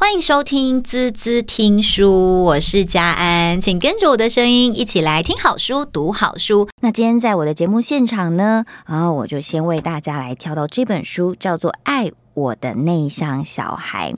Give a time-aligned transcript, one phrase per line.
[0.00, 6.68] 欢迎收听滋滋听书，我是佳安，请跟着我的声音一起来听好书、读好书。
[6.80, 12.06] 那今天在我的节目现场呢，然后我就先为大家来挑到这本书，叫做《爱》。
[12.38, 14.14] 我的内向小孩，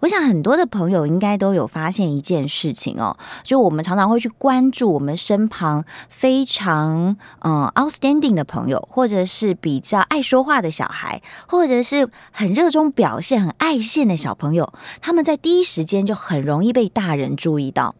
[0.00, 17.94] 我想很多的朋友应该都有发现一件事情哦，就我们常常会去关注我们身旁非常嗯 outstanding 的朋友，或者是比较爱说话的小孩，或者是很热衷表现、很爱现的小朋友，他们在第一时间就很容易被大人注意到。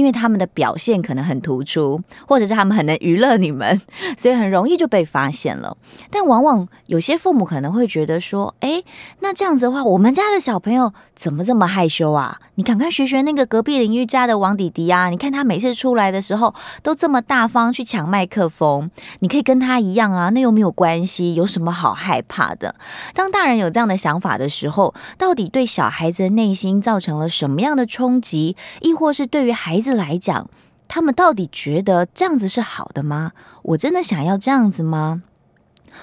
[0.00, 3.78] 因为他们的表现可能很突出，或者是他们很能娱乐你们，
[4.16, 5.76] 所以很容易就被发现了。
[6.10, 8.82] 但往往有些父母可能会觉得说：“诶，
[9.18, 12.38] 那这样子的话，我们家的小朋友怎么这么害羞啊？
[12.54, 15.10] 你赶快学学那个隔壁邻居家的王弟弟啊！
[15.10, 22.74] 你看他每次出来的时候都这么大方去抢麦克风，你可以跟他一样啊，那又没有关系，有什么好害怕的？”
[23.12, 28.56] 当大人有这样的想法的时候，到底对小孩子的内心造成了什么样的冲击？
[28.80, 30.48] 亦或是对于孩子来讲，
[30.88, 33.32] 他们到底觉得这样子是好的吗？
[33.62, 35.22] 我真的想要这样子吗？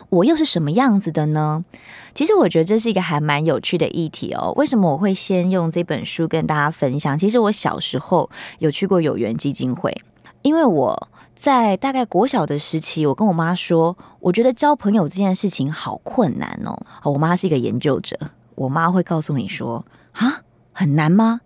[0.10, 1.64] 我又是什么样子的呢？
[2.14, 4.52] 其实我觉得这是一个还蛮有趣的议题哦。
[4.58, 7.18] 为什么我会先用这本书跟大家分享？
[7.18, 9.96] 其实我小时候有去过有缘基金会，
[10.42, 16.78] 因为我在大概国小的时期，我跟我妈说，我觉得交朋友这件事情好困难哦。
[17.04, 18.18] 我妈是一个研究者，
[18.56, 20.42] 我妈会告诉你说，啊，
[20.74, 21.42] 很难吗？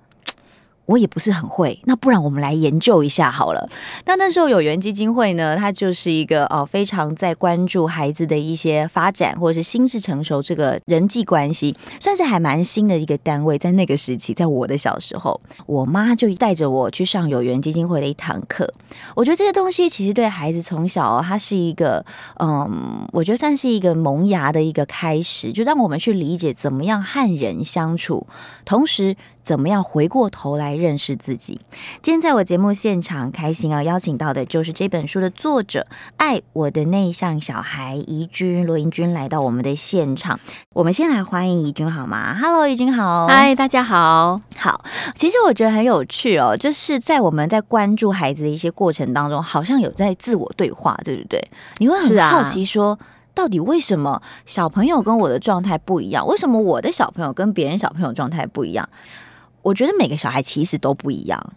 [0.92, 3.70] 我也不是很会，那不然我们来研究一下好了。
[4.06, 13.58] 那那时候有缘基金会呢，它就是一个哦非常在关注孩子的一些发展或者是心智成熟这个人际关系，算是还蛮新的一个单位。
[13.58, 18.72] 在那个时期，在我的小时候，我妈就带着我去上有缘基金会的一堂课。
[19.16, 22.04] 我觉得这个东西其实对孩子从小哦，它是一个
[22.40, 28.28] 嗯，我觉得算是一个萌芽的一个开始，就让我们去理解怎么样和人相处，
[28.66, 29.16] 同时。
[29.44, 31.60] 怎么样回过头来认识自己？
[32.02, 33.84] 今天在我节目现场，开心啊！
[33.84, 40.40] 邀请到的就是这本书的作者，爱我的内向小孩怡君罗怡君来到我们的现场。
[40.74, 43.28] 我们先来欢迎怡君好吗？Hello，怡君好。
[43.28, 44.40] 嗨，大家好。
[44.58, 44.84] 好，
[45.16, 51.52] 其实我觉得很有趣哦，就是在我们在关注孩子的一些过程当中，好像有在自我对话，对不对？
[51.78, 52.98] 你会很好奇说。
[53.34, 56.28] 到底为什么小朋友跟我的状态不一样？
[56.28, 58.88] 为什么我的小朋友跟别人小朋友状态不一样？
[59.62, 61.54] 我觉得每个小孩其实都不一样。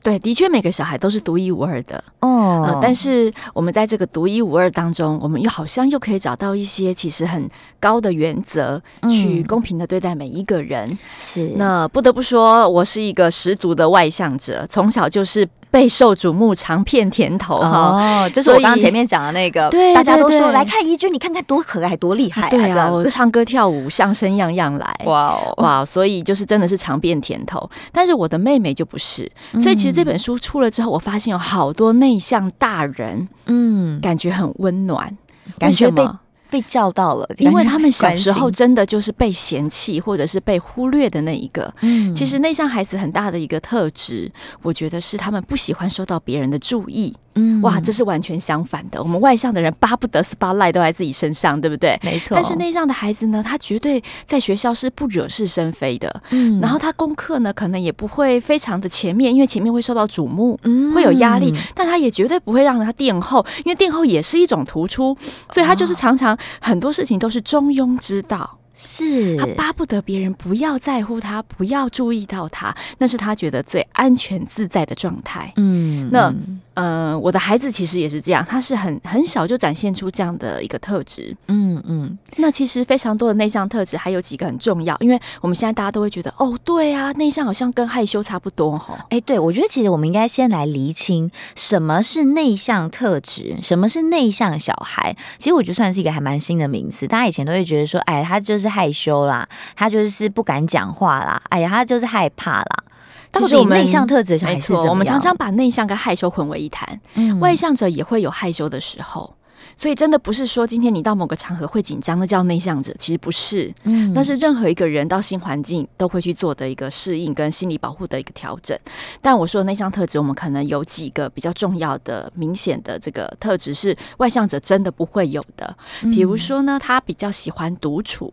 [0.00, 2.02] 对，的确每个小孩都是独一无二的。
[2.20, 8.80] 哦、呃，但是我们在这个独一无二当中，我们又好像又可以找到一些其实很高的原则，
[9.10, 10.96] 去公平的对待每一个人。
[11.18, 15.46] 是，那不得不说，我是一个十足的外向者，从小就是。
[15.70, 22.50] 备受瞩目，尝遍甜头哦，就是我刚刚前面讲的那个，对，大家都说来看怡君，你看看多可爱，多厉害啊！
[22.50, 25.84] 对啊，我唱歌跳舞，相声样样来，哇哦哇！
[25.84, 27.68] 所以就是真的是尝遍甜头。
[27.92, 29.30] 但是我的妹妹就不是，
[29.60, 35.16] 所以其实这本书出了之后，我发现有好多内向大人，嗯，感觉很温暖，
[35.58, 36.08] 感觉被。
[36.50, 41.72] 被叫到了，因为他们小时候真的就是被嫌弃或者是被忽略的那一个。
[41.82, 44.30] 嗯，其实内向孩子很大的一个特质，
[44.62, 47.14] 我觉得是他们不喜欢受到别人的注意。
[47.38, 49.00] 嗯，哇，这是完全相反的。
[49.00, 51.98] 我们外向的人巴不得 spotlight 都在自己身上，对不对？
[52.02, 52.34] 没错。
[52.34, 56.22] 但是内向的孩子呢，他绝对在学校是不惹是生非的。
[56.30, 61.54] 嗯，然后他功课呢，可能也不会非常的前面，因为前面会受到瞩目，嗯，会有压力。
[61.74, 65.16] 但他也绝对不会让他垫后，因为垫后也是一种突出，
[65.50, 68.58] 所以他就是常常很多事情都是中庸之道。
[68.80, 75.52] 是他巴不得别人不要在乎他，不要注意到他，那是他觉得最安全自在的状态。
[75.56, 76.32] 嗯，那。
[76.78, 81.36] 呃，我的孩子其实也是这样，他是很很小就展现出这样的一个特质。
[81.48, 88.96] 嗯嗯，那其实非常多的内向特质还有几个很重要，因为我们现在大家都会觉得，哦，对啊，内向好像跟害羞差不多哈。
[89.10, 95.16] 哎，对，我觉得其实我们应该先来厘清什么是内向特质，什么是内向小孩。
[95.36, 102.84] 其实我觉得算是一个还蛮新的名词，大家以前都会觉得说，哎，他就是害羞啦，他就是不敢讲话啦，哎呀，他就是害怕啦。
[103.32, 107.00] 其实我们内向特质没错，我们常常把内向跟害羞混为一谈。
[107.14, 109.32] 嗯，外向者也会有害羞的时候，
[109.76, 113.72] 所以真的不是说今天你到某个场合会紧张，那叫内向者，其实不是。
[113.84, 118.76] 嗯，那是任何一个人到新环境都会去做的一个适应跟心理保护的一个调整。
[119.22, 125.76] 但我说的内向特质，我们可能有几个比较重要的、明显的这个特质是外向者真的不会有的。
[126.02, 128.32] 比如说呢，他比较喜欢独处，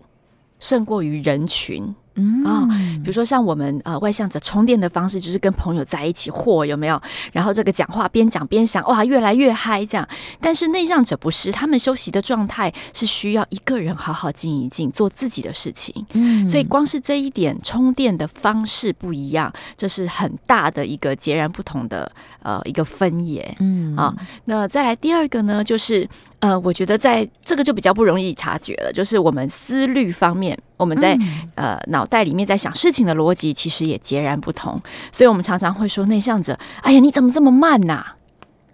[0.60, 1.94] 胜过于人群。
[2.16, 2.68] 嗯啊、哦，
[3.04, 7.02] 比如说像我们呃外向者充电的方式，就是跟朋友在一起或有没有？
[7.32, 10.08] 然后这个讲话边讲边想，哇，越来越嗨这样。
[10.40, 16.06] 但是内向者不是，他们休息的状态是需要一个人好好静一静，做自己的事情。
[16.14, 22.12] 嗯，所以光是这一点充电的方式不一样，这是很大的一个截然不同的
[22.42, 23.56] 呃一个分野。
[23.60, 24.16] 嗯啊，
[24.46, 26.08] 那再来第二个呢，就是。
[26.46, 34.80] 呃，我觉得在这个就比较不容易察觉了，就是我们思虑方面，我们在、嗯、呃脑袋里面在想事情的逻辑其实也截然不同，
[35.12, 38.16] 所以我们常常会说内向者，哎呀，你怎么这么慢呐、啊？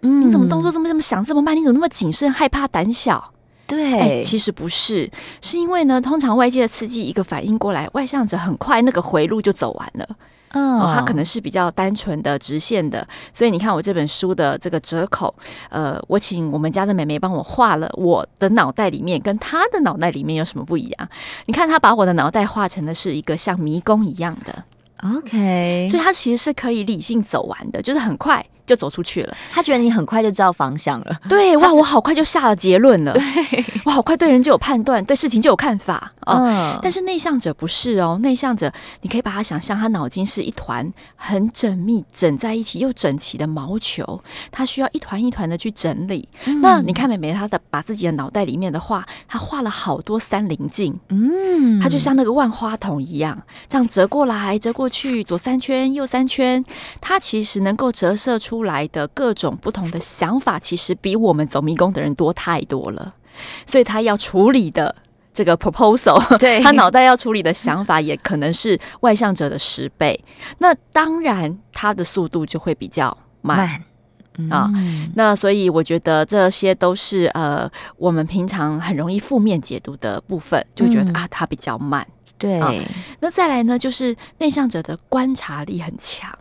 [0.01, 1.55] 嗯，你怎么动作这么这么想这么慢？
[1.55, 3.31] 你怎么那么谨慎、害怕、胆小？
[3.67, 5.09] 对、哎，其实不是，
[5.39, 10.09] 是因为呢，通常外界的刺激一个反应过来，外向者很快那个回路就走完了。
[10.53, 15.33] 嗯、哦，它可能是比较单纯的直线的，所以你看我这本书的这个折口，
[15.69, 21.09] 呃，我请我们家的妹妹帮我画了我的脑袋里面跟她的脑袋里面有什么不一样？
[21.45, 24.63] 你看她把我的脑袋画成的是一个像迷宫一样的
[25.15, 28.45] ，OK，所以它其实是可以理性走完的，就是很快。
[28.65, 31.15] 就走出去了，他觉得你很快就知道方向了。
[31.27, 33.13] 对，哇，我好快就下了结论了。
[33.13, 36.37] 对， 我好快对人就有判断，对事情就有看法啊。
[36.37, 38.71] 嗯，但是内向者不是哦，内向者
[39.01, 44.21] 你可以把他想象，他脑筋是一团很缜密、整在一起又整齐的毛球，
[44.51, 46.29] 他需要一团一团的去整理。
[46.45, 50.97] 嗯，那你看美美，她的把自己的脑袋里面的话，她画了好多三棱镜。
[51.09, 56.63] 嗯，她就像那个万花筒一样，这样折过来、折过去，左三圈、右三圈，
[57.01, 58.60] 它其实能够折射出。
[58.61, 63.15] 出来的各种不同的想法，其实比我们走迷宫的人多太多了。
[63.65, 64.95] 所以他要处理的
[65.33, 70.23] 这个 proposal，对 他脑袋要处理的想法，也可能是外向者的十倍。
[70.59, 73.81] 那当然，他的速度就会比较慢，
[74.37, 74.71] 慢啊。
[75.15, 77.67] 那所以我觉得这些都是呃，
[77.97, 82.05] 我们平常很容易负面解读的部分，就觉得、嗯、啊，他比较慢。
[82.37, 82.71] 对、啊，
[83.21, 86.31] 那再来呢，就是内向者的观察力很强。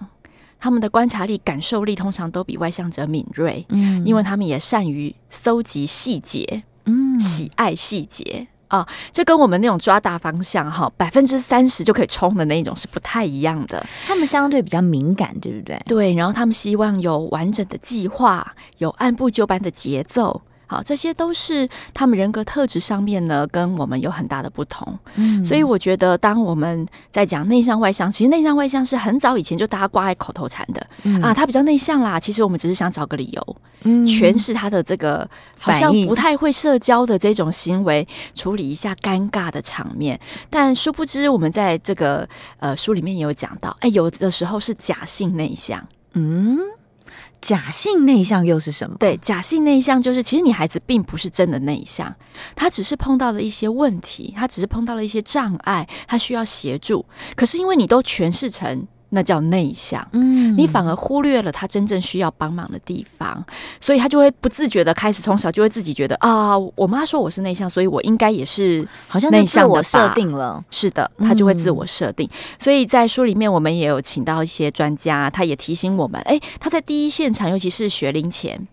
[0.60, 13.84] 他们的观察力、感受力通常都比外向者敏锐，嗯，因为他们也善于搜集细节，嗯，喜爱细节啊，这跟我们那种抓大方向哈，百分之三十就可以冲的那一种是不太一样的。
[14.06, 15.82] 他们相对比较敏感，对不对？
[15.86, 20.42] 对，然后他们希望有完整的计划，有按部就班的节奏。
[20.70, 24.96] 好，这些都是他们人格特质上面呢，跟我们有很大的不同。
[25.16, 30.86] 嗯，所以我觉得，当我们在讲内向外向，其实内向外向是很早以前就大家挂在口头禅的。
[31.02, 35.28] 嗯啊，他比较内向啦，其实我们只是想找个理由，嗯，诠释他的这个
[35.58, 38.06] 好像不太会社交的这种行为，
[38.36, 40.20] 处理一下尴尬的场面。
[40.48, 42.28] 但殊不知，我们在这个
[42.60, 45.84] 呃书里面也有讲到，哎，有的时候是假性内向。
[46.12, 46.56] 嗯。
[47.40, 48.96] 假性内向又是什么？
[48.98, 52.14] 对，假性内向就是，其实你孩子并不是真的内向，
[52.54, 57.04] 他只是碰到了一些问题，他只是碰到了一些障碍，他需要协助。
[57.34, 58.86] 可是因为你都诠释成。
[59.10, 63.44] 那叫内向，嗯，你反而忽略了他真正需要帮忙的地方，
[63.80, 72.28] 所以他就会不自觉的开始从小就会自己觉得啊，我妈说我是内向，所以我应该也是好像内向的设定了，是的，他就会自我设定。
[72.58, 78.66] 所以在书里面，我们也有请到一些专家，他也提醒我们，哎，他在第一现场，尤其是学龄前，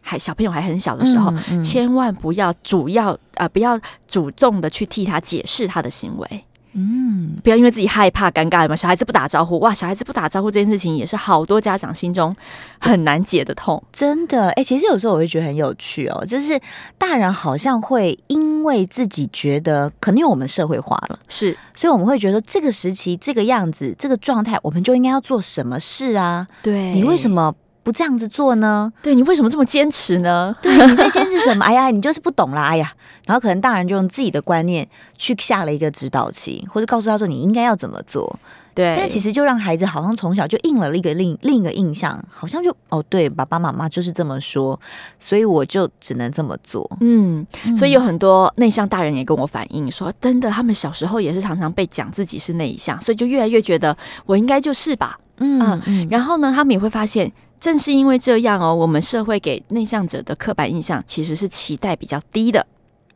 [0.00, 6.44] 还小朋友还很小的时候，千万不要主要啊，不要主动的去替他解释他的行为。
[6.74, 12.34] 嗯，不要因为自己害怕尴尬嘛，小孩子不打招呼，哇，小孩子不打招呼这件事情也是好多家长心中
[12.80, 14.46] 很难解的痛，真的。
[14.50, 16.58] 哎、欸，其实有时候我会觉得很有趣哦，就是
[16.96, 26.46] 大人好像会因为自己觉得，可能因为我们社会化了，是，所以我们会觉得这个时期这个样子这个状态，我们就应该要做什么事啊？
[26.62, 27.54] 对，你为什么？
[27.82, 28.92] 不这样子做呢？
[29.02, 30.54] 对，你为什么这么坚持呢？
[30.62, 31.64] 对，你在坚持什么？
[31.64, 32.68] 哎呀，你就是不懂啦！
[32.68, 32.92] 哎呀，
[33.26, 38.38] 然后可能大人就用自己的观念去下了一个指导期，或者告诉他说你应该要怎么做。
[38.74, 44.80] 对，但其实就让孩子好像从小就印了一个另另一个印象，好像就哦，对，爸爸妈妈就是这么说，
[45.18, 46.90] 所以我就只能这么做。
[47.00, 47.46] 嗯，
[47.76, 55.18] 所以有很多内向大人也跟我反映说，真的，他们小时候也是常常被讲自己是内向，所以就越来越觉得我应该就是吧。
[55.36, 57.30] 嗯，嗯，然后呢，他们也会发现。
[57.62, 62.66] 正是因为这样哦，我们社会给内向者的刻板印象其实是期待比较低的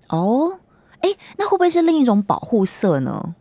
[0.07, 0.61] 哦。
[1.00, 3.35] 哎，那会不会是另一种保护色呢？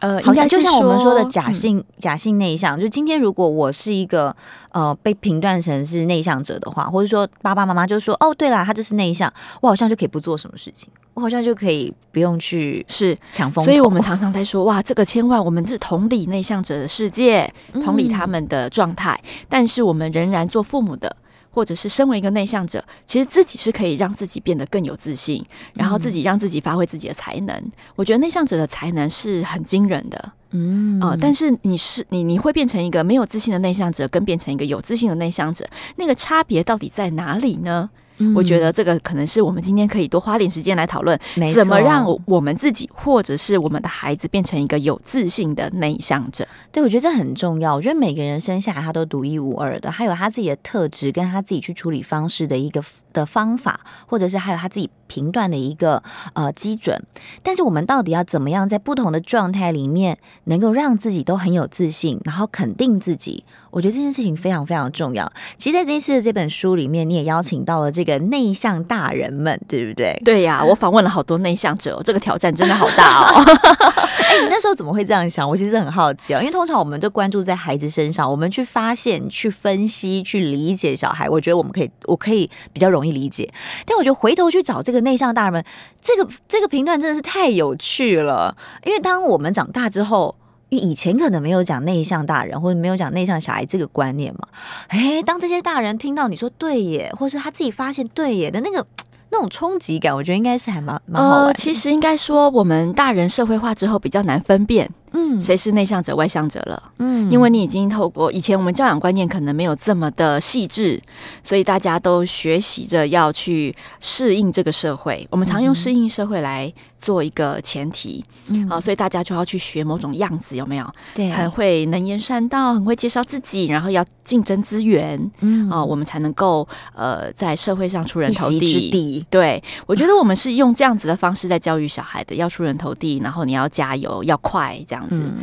[0.00, 4.34] 呃，好像就像我们说的假性、嗯、假性内向，就今天如果我是一个
[4.70, 13.70] 呃被评断成是内向者的话，或者说爸爸妈妈就说哦，对啦，他就是内向，我好像就可以不做什么事情，我好像就可以不用去是抢风头。
[13.70, 17.52] 所以我们常常在说哇，这个千万我们是同理内向者的世界，
[17.84, 21.16] 同理他们的状态，嗯、但是我们仍然做父母的
[21.50, 27.54] 或者是身为一个内向者，其实自己是可以让自己变得更有自信，然后自己让自己发挥自己的才能。
[27.56, 37.90] 嗯、我觉得内向者的才能是很惊人的，嗯啊、呃，但是你是你你会变成一个没有自信的内向者，跟变成一个有自信的内向者，那个差别到底在哪里呢？
[38.34, 41.18] 我觉得这个可能是我们今天可以多花点时间来讨论，
[41.54, 46.46] 怎么让我们自己或者是我们的孩子变成一个有自信的内向者。
[46.72, 47.74] 对，我觉得这很重要。
[47.74, 52.82] 我觉得每个人生下来他都独一无二的，还有他自己的特质，跟他自己去处理方式的一个
[53.12, 56.02] 的方法，或者是还有他自己评断的一个
[56.34, 57.00] 呃基准。
[57.42, 63.44] 但是我们到底要怎么样在不同的状态里面，能够让自己都很有自信，然后肯定自己？
[63.70, 65.30] 我觉得这件事情非常非常重要。
[65.56, 70.20] 其实，在这一次的这本书里面，你也邀请到了这个内向大人们，对不对？
[70.24, 73.42] 对呀、啊，我访问了好多内向者，这个挑战真的好大哦。
[74.28, 75.48] 哎，你那时候怎么会这样想？
[75.48, 83.52] 我其实很好奇哦，因为通常我们都关注在孩子身上，我们去发现、去分析、去理解小孩，我觉得我们可以，我可以比较容易理解。
[83.86, 85.64] 但我觉得回头去找这个内向大人们，
[86.00, 88.56] 这个这个评断真的是太有趣了。
[88.84, 90.34] 因为当我们长大之后。
[90.68, 94.48] 因为以前可能没有讲内向大人或者没有讲内向小孩这个观念嘛，
[94.88, 98.86] 诶，当这些大人听到你说对耶，或是他自己发现对耶的那个
[99.30, 101.54] 那种冲击感，我觉得应该是还蛮蛮好的。
[101.54, 104.90] 其实应该说，我们大人社会化之后比较难分辨。
[105.12, 106.82] 嗯，谁是内向者、外向者了？
[106.98, 111.00] 嗯，因为你已经透过以前我们教养观念可能没有这么的细致，
[111.42, 115.26] 所以大家都学习着要去适应这个社会。
[115.30, 120.94] 我们常用适应社会来做一个前提，嗯，啊，所以大家就要去学某种样子，有没有？
[121.14, 129.24] 对，很会能言善道，很会介绍自己，然后要竞争资源，嗯，啊，我们才能够呃在社会上出人头地。
[129.30, 134.97] 对，我觉得我们是用这样子的方式在教育小孩的，要出人头地，然后你要加油，要快，这样。
[134.98, 135.36] 这样子，嗯、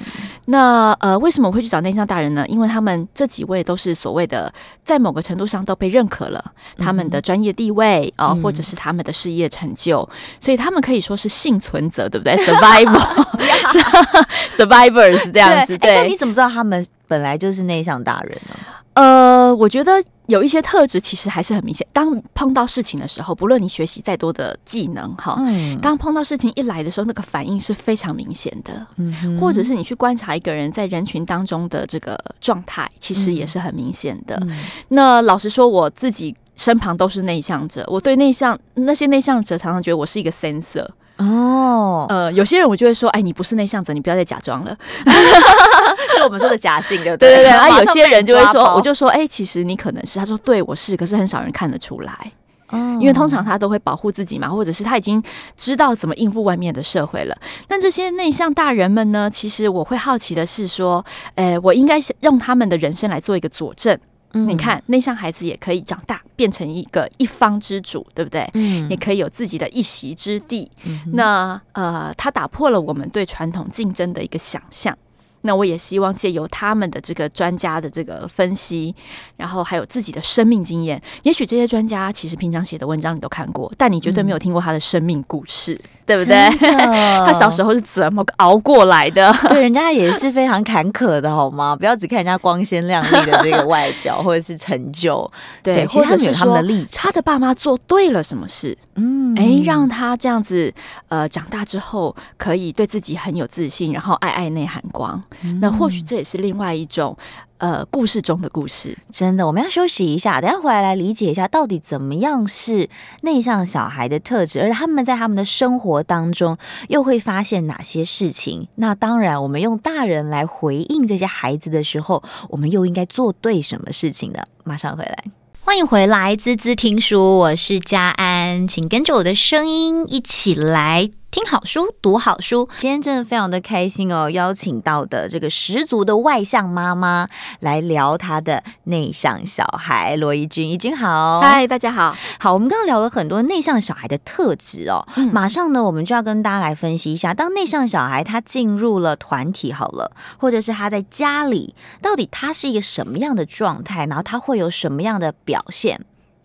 [0.46, 2.46] 那呃，为什么我会去找内向大人呢？
[2.48, 6.44] 因为他们这几位都是所谓的，在某个程度上都被认可了，
[6.78, 10.10] 他们的专业地位啊、或者是他们的事业成就，嗯、
[10.42, 15.78] 所以他们可以说是幸存者，对不对？Survival，survivors 这样子。
[15.78, 18.56] 对，那你怎么知道他们本来就是内向大人呢？
[18.94, 21.86] 呃，我觉得有一些特质其实还是很明显。
[21.92, 28.88] 当碰到事情的时候，不论你学习再多的技能，哈，嗯，当碰到事情一来的时候，那个反应是非常明显的。
[28.96, 34.38] 嗯，或者是你去观察一个人在人群当中的这个状态，其实也是很明显的。
[34.44, 34.58] 嗯，
[34.88, 40.88] 那老实说，我自己身旁都是内向者，我对内向那些内向者常常觉得我是一个 sensor。
[41.18, 44.78] 哦，呃，有些人我就会说，哎，你不是内向者，你不要再假装了，
[46.18, 47.46] 就我们说的假性的，对对对。
[47.46, 52.32] 然后有些人就会说，我就说，哎，其实你可能是，他说，对，我是，可是很少人看得出来，
[52.72, 55.24] 嗯，因为通常他都会保护自己嘛，或者是他已经
[55.56, 57.38] 知道怎么应付外面的社会了。
[57.68, 61.06] 但这些内向大人们呢，其实我会好奇的是说，
[61.36, 63.98] 哎，我应该是用他们的人生来做一个佐证。
[64.36, 68.50] 你看，内向孩子也可以长大，变成一个一方之主，对不对？
[68.54, 70.70] 嗯，也可以有自己的一席之地。
[70.84, 74.98] 嗯，那呃，他打破了我们对传统竞争的一个想象。
[75.42, 78.96] 那我也希望借由他们的这个专家的这个分析，
[79.38, 86.50] 然后还有自己的生命经验，也许这些专家其实平常写的文章你都看过，但你绝对没有听过他的生命故事，嗯、对不对？
[87.26, 89.34] 他小时候是怎么熬过来的？
[89.50, 91.76] 对，人家也是非常坎坷的，好吗？
[91.76, 95.30] 不要只看人家光鲜亮丽的这个外表 或者是成就，
[95.64, 98.78] 对，或者是他们的立场，他的爸妈做对了什么事？
[98.96, 100.74] 嗯，哎，让他这样子
[101.10, 105.22] 呃长大之后可以对自己很有自信，然后爱爱内涵光。
[105.60, 107.18] 那或许这也是另外一种，
[107.58, 108.98] 呃，故事中的故事。
[109.10, 112.90] 真的，我们要休息一下，等下回来来理解一下，到底怎么样是
[113.22, 116.58] 内向小孩的特质，而他们在他们的生活当中
[116.90, 118.68] 又会发现哪些事情？
[118.76, 124.44] 那当然，我们用大人来回应这些孩子的时候，我们又应该做对什么事情呢？
[124.66, 125.24] 马上回来，
[125.62, 131.10] 欢迎回来，滋滋听书，我是佳安，请跟着我的声音一起来。
[131.36, 132.70] 听好书，读好书。
[132.78, 137.28] 今天真的非常的开心哦，邀请到的这个十足的外向妈妈
[137.60, 140.70] 来聊她的内向小孩罗怡君。
[140.70, 142.16] 怡君好，嗨，大家好。
[142.40, 156.00] 好，我们刚刚聊了很多内向小孩的特质哦，嗯、马上呢，我们就要跟大家来分析一下，当内向小孩他进入了团体好了，或者是他在家里，到底他是一个什么样的状态，然后他会有什么样的表现？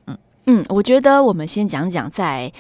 [0.09, 2.53] 嗯嗯，我觉得我们先讲讲在。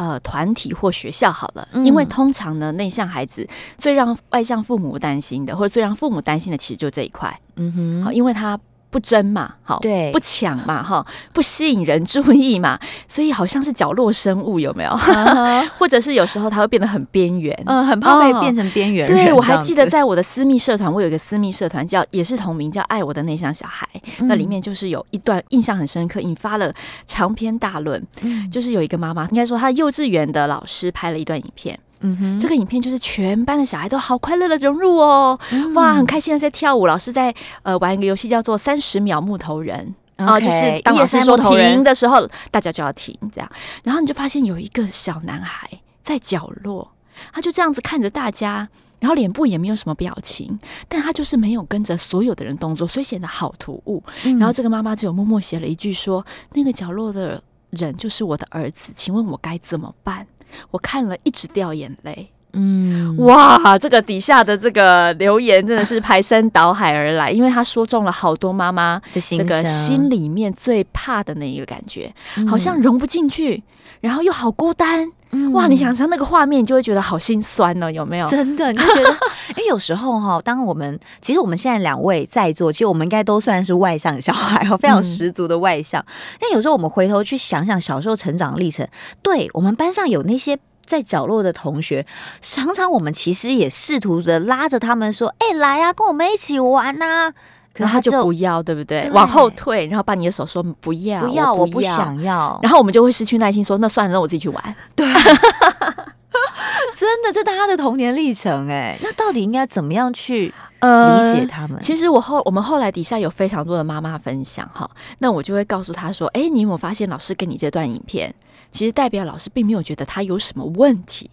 [0.00, 7.38] 呃，团体或学校好了，因为通常呢，内向孩子最让外向父母担心的，或者最让父母担心的，其实就这一块。
[7.56, 8.58] 嗯哼，好，因为他
[8.90, 12.78] 不争嘛，好，对，不抢嘛，哈，不吸引人注意嘛，
[13.08, 14.90] 所以好像是角落生物，有没有？
[15.78, 19.26] 或者是有时候他会变得很边缘，嗯，很怕被变成边缘人。
[19.26, 23.88] 对，我还记得在我的私密社团，我有一个私密社团叫也是同名叫“爱我的内向小孩”，
[24.26, 26.74] 那里面就是有一段印象很深刻，引发了
[27.06, 28.04] 长篇大论。
[28.50, 31.78] 就是有一个妈妈，应该说她幼稚园的老师拍了一段影片。
[32.02, 36.86] 嗯哼，这个影片就是全班的小孩都好快乐的融入哦，嗯、哇，很开心的在跳舞。
[36.86, 43.50] 老师在呃玩一个游戏叫做三十秒木头人啊 Okay,、呃，就是当老师说停的时候，大家就要停这样。
[43.82, 45.68] 然后你就发现有一个小男孩
[46.02, 46.90] 在角落，
[47.32, 48.66] 他就这样子看着大家，
[48.98, 54.02] 然后脸部也没有什么表情，但他就是没有跟着所有的人动作，所以显得好突兀。
[54.24, 60.26] 嗯、然后这个妈妈只有默默写了一句说：“那个角落的人就是我的儿子，请问我该怎么办？”
[60.70, 72.12] 我看了一直掉眼泪，嗯，哇，这个底下的这个留言真的是排山倒海而来，因为他说中了好多妈妈这个心里面最怕的那一个感觉，
[72.48, 73.62] 好像融不进去，
[74.00, 75.10] 然后又好孤单，
[75.52, 78.26] 哇，你想象那个画面，你就会觉得好心酸呢，有没有？
[78.28, 79.10] 真的，你就觉得，
[79.54, 86.04] 哎，有时候哈，当我们其实我们现在两位在座，其实我们应该都算是外向小孩哦，非常十足的外向。
[86.40, 88.86] 但有时候我们回头去想想小时候成长历程，
[89.22, 90.58] 对我们班上有那些。
[90.90, 92.04] 在角落的同学，
[92.40, 97.34] 常常我们其实也试图的拉着他们说：“哎、欸，来呀、啊，跟我们一起玩呐、啊！”
[97.72, 99.02] 可是他就不要，对不对？
[99.02, 105.06] 对往后退，然后把你的手说：“不要，不要，我不想要。”然后我们就会失去耐心，说：“那算了，那我自己去玩。”对，
[106.96, 108.98] 真的，这大家的童年历程哎。
[109.00, 110.46] 那到底应该怎么样去
[110.80, 111.76] 理解他们？
[111.76, 118.34] 呃、其实我后我们后来底下有非常多的妈妈分享哈，那我就会告诉他说：“哎，你有没有发现老师给你这段影片？”
[118.70, 121.28] 其实代表老师并没有觉得他有什么问题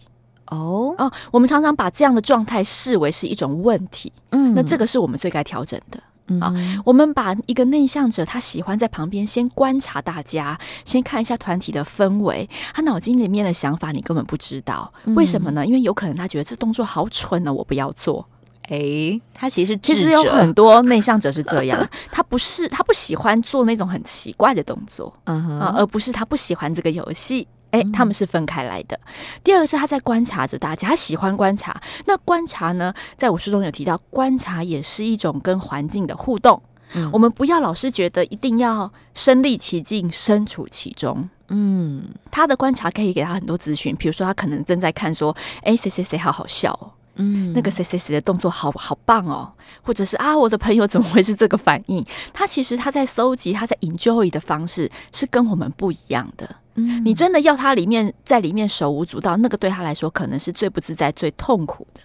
[0.46, 6.02] 哦哦，我们常常把这样的状态视为是一种问题，嗯，那这个是我们最该调整的
[6.40, 6.52] 啊。
[6.84, 15.66] 我们把一个内向者，他喜欢在旁边先观察大家，先看一下团体的氛围，他脑筋里面的想法你根本不知道，为什么呢？
[15.66, 18.26] 因为有可能他觉得这动作好蠢呢，我不要做。
[18.68, 27.46] 诶，他其实其实有很多内向者是这样， 他不是他不喜欢做那种很奇怪的动作，嗯哼，而不是他不喜欢这个游戏。
[27.72, 28.98] 诶，他们是分开来的。
[29.44, 31.78] 第二个是他在观察着大家，他喜欢观察。
[32.06, 36.62] 那观察呢，在我书中有提到，观察也是一种跟环境的互动。
[36.94, 41.28] 嗯，我们不要老是觉得一定要身历其境、身处其中。
[41.48, 46.88] 嗯，他的观察可以给他很多资讯，比如说他可能正在看说，诶，谁谁谁好好笑哦。
[47.18, 52.04] 嗯，那个谁谁谁的动作好好棒哦，或者是啊，我的朋友怎么会是这个反应？
[52.32, 56.48] 他其实他在搜集，他在 enjoy 的方式是跟我们不一样的。
[56.74, 62.00] 嗯，你真的要他里面在里面手舞足蹈，那个对他来说可能是最不自在、最痛苦的。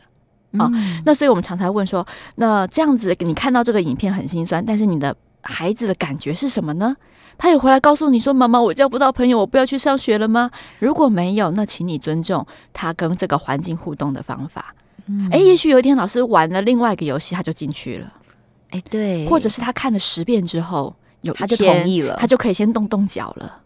[0.59, 0.69] 啊，
[1.05, 6.95] 那所以我们常常问说，那这样子你看到这个影片很心酸，但是你的孩子的感觉是什么呢？
[7.37, 14.75] 他有回来告诉你说：“妈妈，我交不到朋友，我不要去上学了吗？”如果没有，那请你尊重他跟这个环境互动的方法。
[15.31, 18.13] 哎，也许有一天老师玩了另外一个游戏，他就进去了。
[18.69, 23.59] 哎，对，或者是他看了十遍之后，有他就同意了，他就可以先动动脚了。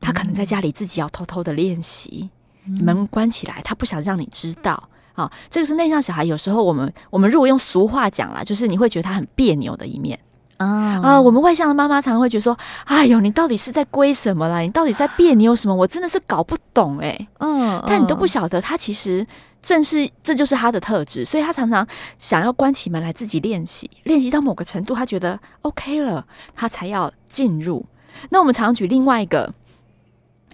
[0.00, 2.30] 他可能在家里自己要偷偷的练习，
[2.66, 4.88] 嗯、门关起来，他不想让你知道。
[5.14, 6.22] 啊，这个是内向小孩。
[6.22, 10.16] 有时候我们我们如果用俗话讲啦，就是你会觉得他很别扭的一面。
[10.58, 11.20] 啊啊！
[11.20, 14.58] 我们外向的妈妈常常会觉得说：“哎呦，你到底是在归什么啦？
[14.58, 15.74] 你到底在别扭什么？
[15.74, 19.24] 我真的是搞不懂哎。”嗯，但你都不晓得，他其实
[19.60, 21.86] 正是这就是他的特质，所以他常常
[22.18, 27.84] 想要关起门来自己练习，练习到某个程度，他觉得 OK 了，他才要进入。
[28.30, 29.52] 那我们常常举另外一个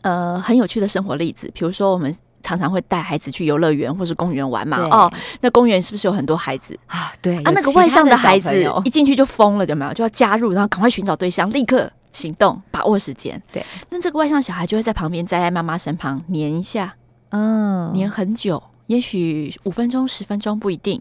[0.03, 2.15] 呃很有趣的生活例子，比如说我们。
[2.47, 4.77] 常常会带孩子去游乐园或是公园玩嘛？
[4.91, 7.11] 哦，那公园是不是有很多孩子啊？
[7.23, 9.95] 对啊，那个外向的孩子一进去就疯了，有没有？
[9.95, 13.43] 就要加入，然后赶快寻找对象，立刻行动，把握时间。
[13.51, 16.97] 对，那这个外向小孩就会在旁边，在妈妈身旁黏一下，
[17.31, 21.01] 嗯，黏很久，也许五分钟、十分钟不一定。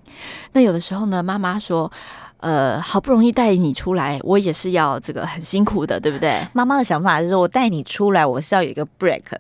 [0.52, 1.92] 那有的时候呢，妈妈说。
[2.44, 6.46] 呃，好不容易带你出来，我也是要这个很辛苦的，对不对？
[6.52, 9.40] 妈妈的想法是说，我带你出来，我是要有一个 break 的。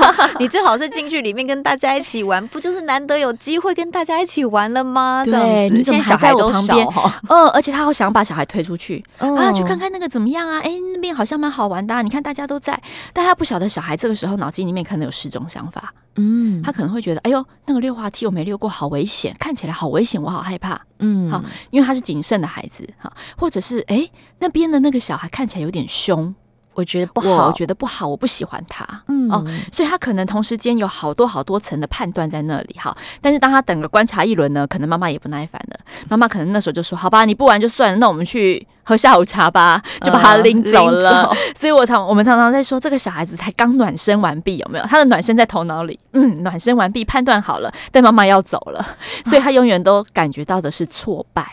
[0.40, 5.22] 你最好是进去里面跟大家一起玩，不就是难得有机会跟大家一起玩了吗？
[5.28, 6.88] 对，你怎么还在我旁边？
[7.28, 10.58] 嗯，而且他好想把小孩推出去、嗯、啊，去看看那个怎么样啊？
[10.60, 12.80] 哎，那边好像蛮好玩的、啊，你看大家都在，
[13.12, 15.92] 但他不晓得小孩这个时候脑筋里面可能有十种想法。
[16.18, 20.80] 嗯，他可能会觉得，哎呦，那个溜滑梯我没溜过，好危险，看起来好危险，我好害怕。
[20.98, 26.34] 嗯，好，因为他是谨慎的孩子，哈，或者是，哎，那边的那个小孩看起来有点凶，
[26.78, 32.96] 我觉得不好，我觉得不好，我不喜欢他，嗯哦，所以他可能同时间有好多好多层的判断在那里，哈。
[33.20, 41.24] 但是当他等个观察一轮呢，可能妈妈也不耐烦了，妈妈可能那时候就说：“好吧，你不玩就算了，那我们去喝下午茶吧。”就把他拎走了。
[41.24, 44.84] 呃、所以我常我们常常在说，这个小孩子才刚暖身完毕，有没有？
[44.84, 48.86] 他的暖身在头脑里，嗯，暖身完毕，判断好了，但妈妈要走了，
[49.24, 51.44] 所以他永远都感觉到的是挫败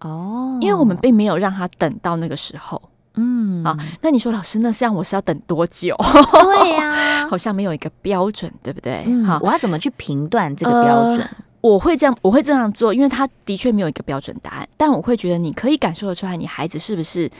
[0.00, 2.82] 哦，因为我们并没有让他等到那个时候。
[3.16, 5.96] 嗯啊，那你说老师，那这样我是要等多久？
[5.96, 8.98] 对呀、啊， 好像没有一个标准，对不对？
[9.24, 11.30] 好、嗯，我要怎么去评断这个标准、呃？
[11.62, 14.68] 我会这样，我会这样做，因为他的确没有一个标准答案。
[14.76, 17.30] 但我会觉得你可以感受得出来，你孩子是不是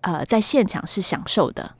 [0.00, 1.70] 呃在现场是享受的，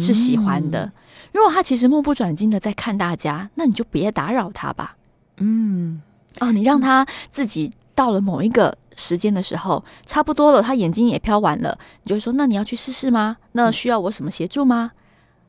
[0.00, 0.86] 是喜欢的。
[0.86, 0.92] 嗯、
[1.32, 4.96] 如果他其实目不转睛的在看大家，那你就别打扰他吧。
[5.36, 6.00] 嗯，
[6.40, 8.76] 哦，你让他自己到了某一个。
[8.96, 13.36] 时间的时候差不多了，他眼睛也飘完了，你就会说：“那你要去试试吗？
[13.52, 14.90] 那需要我什么协助吗？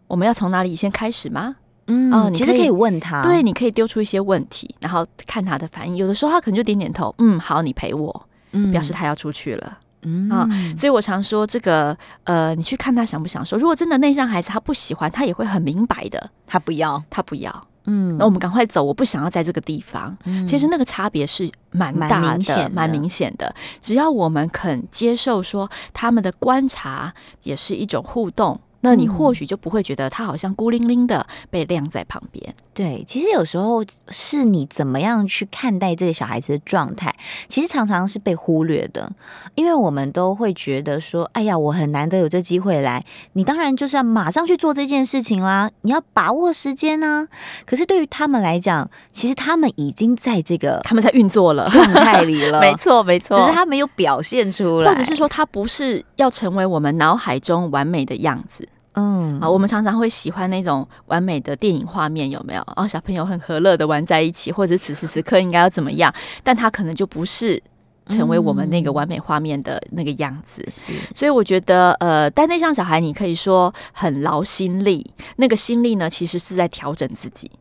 [0.08, 1.56] 我们要从哪里先开始吗？”
[1.88, 5.96] 嗯，哦，你其实可以问他，对，你可以丢出一些问题，然后看他的反应。
[5.96, 13.56] 有的时候他可能就点点头，嗯，好，你陪我，嗯，表示他要出去了，嗯啊，所以我常说这个，呃，你去看他想不想说。
[13.60, 17.68] 如果真的内向孩子他不喜欢，他也会很明白的，他不要，他不要。
[17.86, 20.16] 嗯，那我们赶快走，我不想要在这个地方。
[20.26, 23.56] 嗯，其实那个差别是蛮大的，蛮明显的，蛮明显的。
[23.82, 28.60] 只要我们肯接受，说他们的观察也是一种互动。
[28.86, 32.54] 那你或许就不会觉得他好像孤零零的被晾在旁边。
[32.74, 37.16] 对，其实有时候是你怎么样去看待这个小孩子的状态，
[37.48, 39.12] 其实常常是被忽略的。
[39.56, 47.28] 因为我们都会觉得说，哎呀，我很难得有这机会来，你当然就是要马上去做这件事情啦，你要把握时间呢。
[47.66, 52.60] 可是对于他们来讲，其实他们已经在这个他们在运作了状态里了。
[52.62, 58.68] 没错，没错，只是他没有表现出来，或者是说他不是要成为我们脑海中完美的样子。
[58.96, 62.62] 嗯啊，我们常常会喜欢那种完美的电影画面，有没有？
[62.76, 66.14] 哦，小朋友很和乐的玩在一起，或者此时此刻应该要怎么样？
[66.44, 67.62] 但他可能就不是
[68.08, 70.64] 成为我们那个完美画面的那个样子。
[70.90, 77.52] 嗯、所以我觉得，呃，但内向小孩，你可以说很劳心力，那个心力呢，其实是在调整自己。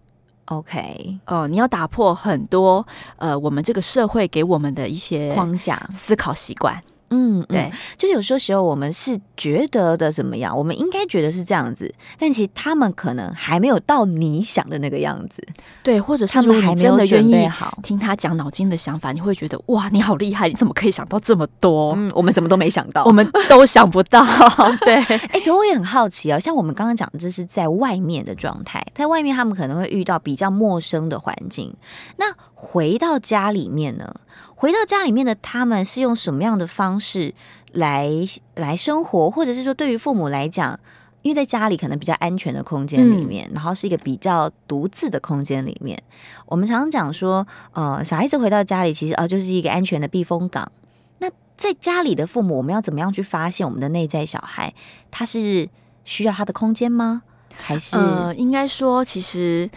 [0.46, 6.80] OK，哦、呃，你要打破很多呃，我们这个社会给我们的一些框架、思考习惯。
[7.10, 15.46] 嗯，对，就是有时候时候我们是觉得的怎么样，我们应该觉得是这样子，但其实他们可能还没有到你想的那个样子，
[15.82, 17.48] 对，或者是如果你真的愿意
[17.82, 21.94] 听他讲脑筋的想法，你会觉得哇，你好厉害，你怎么可以想到这么多？
[21.96, 24.24] 嗯，我们怎么都没想到，我们都想不到。
[24.84, 31.74] 对，哎，可我也很好奇啊、哦，像我们刚刚讲的，这是在外面的状态，在外面他们可能会遇到比较陌生的环境，
[32.16, 34.14] 那回到家里面呢？
[34.64, 37.34] 回到家里面的他们是用什么样的方式
[37.72, 38.08] 来
[38.54, 40.80] 来生活，或者是说对于父母来讲，
[41.20, 46.02] 因为在家里可能比较安全的空间里面，嗯、然后是一个比较独自的空间里面，
[46.46, 50.72] 我们常常讲说，呃，小孩子回到家里其实啊、呃、就是一个安全的避风港。
[51.18, 54.72] 那在家里的父母，我们要怎么样去发现我们的内在小孩？
[55.10, 55.68] 他是
[56.06, 57.20] 需要他的空间吗？
[57.54, 59.68] 还是呃，应该说其实。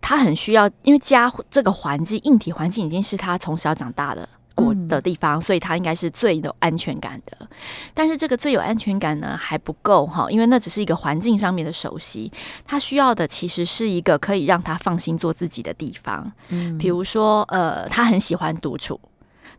[0.00, 7.48] 他很需要，因为家这个环境，硬体环境已经是他从小长大的过的地方，嗯、所以他应该是最有安全感的。
[7.94, 12.30] 但是这个最有安全感呢还不够哈，因为那只是一个环境上面的熟悉。
[12.66, 16.30] 他需要的其实是一个可以让他放心做自己的地方。
[16.48, 19.00] 嗯，比如说呃，他很喜欢独处，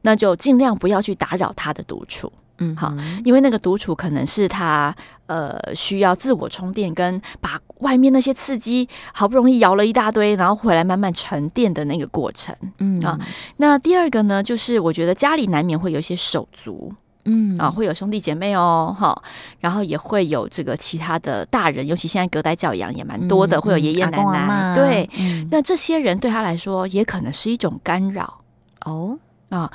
[0.02, 2.32] 那就尽量不要去打扰他的独处。
[2.58, 2.94] 嗯，好，
[3.26, 12.56] 因为那个独处可能是他呃需要自我充电，跟把外面那些刺激好不容易摇了一大堆，然后回来慢慢沉淀的那个过程。
[12.80, 12.98] 嗯。
[13.06, 13.20] 啊，
[13.58, 16.92] 那第二个呢，就是我觉得家里难免会有一些手足，
[17.26, 17.58] 嗯。
[17.58, 19.22] 啊，会有兄弟姐妹哦，哈，
[19.60, 28.42] 然后也会有这个其他的大人，尤其现在隔代教养也蛮多的，嗯、会有爷爷奶奶，对，嗯、那这些人对他来说也可能是一种干扰。
[28.86, 29.18] 哦。
[29.50, 29.72] 啊。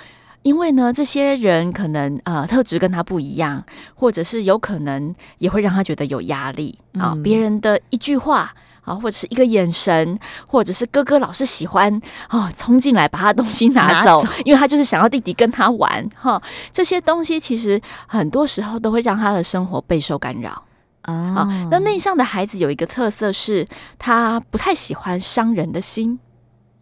[0.46, 3.64] 因为呢，这些人可能呃特质跟他不一样，
[3.96, 7.10] 或者是有可能也会让他觉得有压力啊。
[7.14, 16.42] 嗯、别人的一句话啊，或者是一个眼神，或者是哥哥老是喜欢哦冲进来把他的东西拿走， 拿走因为他就是想要弟弟跟他玩哈、啊。
[16.70, 20.62] 这些东西其实很多时候都会让他的生活备受干扰、
[21.08, 21.68] 哦、啊。
[21.72, 23.66] 那内向的孩子有一个特色是，
[23.98, 26.20] 他不太喜欢伤人的心。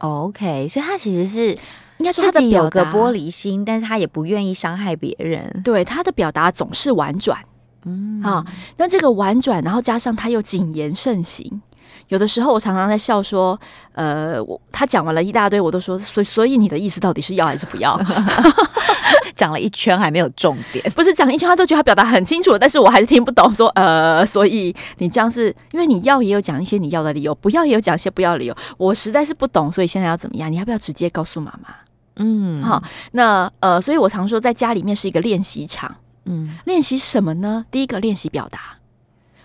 [0.01, 1.59] OK，所以他其实是。
[1.99, 5.63] 应该说他的有个玻璃心，但是他也不愿意伤害别人。
[5.65, 7.39] 对，他的表达总是婉转，
[7.85, 8.45] 嗯啊，
[8.77, 11.63] 那这个婉转，然后加上他又谨言慎行，
[12.09, 13.59] 有的时候我常常在笑说，
[13.93, 17.99] 呃，我他讲完了一大堆，我都说，所以所以你的意思到底是要还是不要？
[19.37, 23.53] 讲了一圈还没有重点，不是讲一圈他都觉得他表达很清楚，但是我还是听不懂。
[23.53, 30.51] 说呃，所以你这样是因为你要也有讲一些你要的理由，不要也有讲一些不要的理由，我实在是不懂，所以现在要怎么样？
[30.51, 31.75] 你要不要直接告诉妈妈？
[32.17, 37.67] 嗯，好，那呃，所以我常说在家里面是一个练习场，嗯，练习什么呢？
[37.71, 38.79] 第一个练习表达。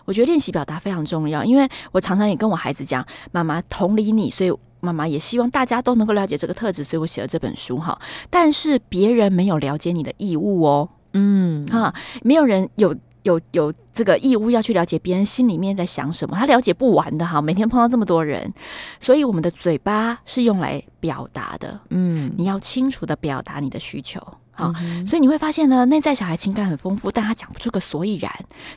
[0.06, 8.00] 我觉得练习表达非常重要，因为我常常也跟我孩子讲，妈妈同理你，所以妈妈也希望大家都能够了解这个特质，所以我写了这本书哈。
[8.30, 12.96] 但是别人没有了解你的义务哦，嗯，哈，没有人有
[13.30, 17.42] 有有这个义务要去了解别人心里面在想什么，他了解不完的哈。
[17.42, 18.54] 每天碰到这么多人，
[19.00, 24.20] 所以我们的嘴巴是用来表达的，嗯，你要清楚的表达你的需求。
[24.52, 24.74] 好，
[25.08, 28.30] 所以你会发现呢，内在小孩情感很丰富，但他讲不出个所以然。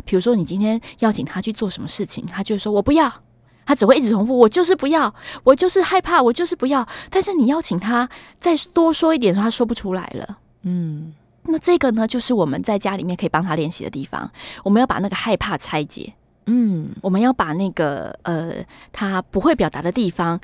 [0.05, 3.13] 比如说，你今天邀请他去做什么事情，他就说我不要，
[3.67, 5.13] 他只会一直重复，我就是不要，
[5.43, 6.87] 我就是害怕，我就是不要。
[7.11, 10.39] 但是你邀请他再多说一点，说他说不出来了。
[10.63, 11.13] 嗯，
[11.45, 14.31] 那这个呢，就是我们在家里面可以帮他练习的地方。
[14.65, 16.13] 我们要把那个害怕拆解，
[16.47, 18.55] 嗯，我们要把那个呃
[18.93, 20.41] 他不会表达的地方。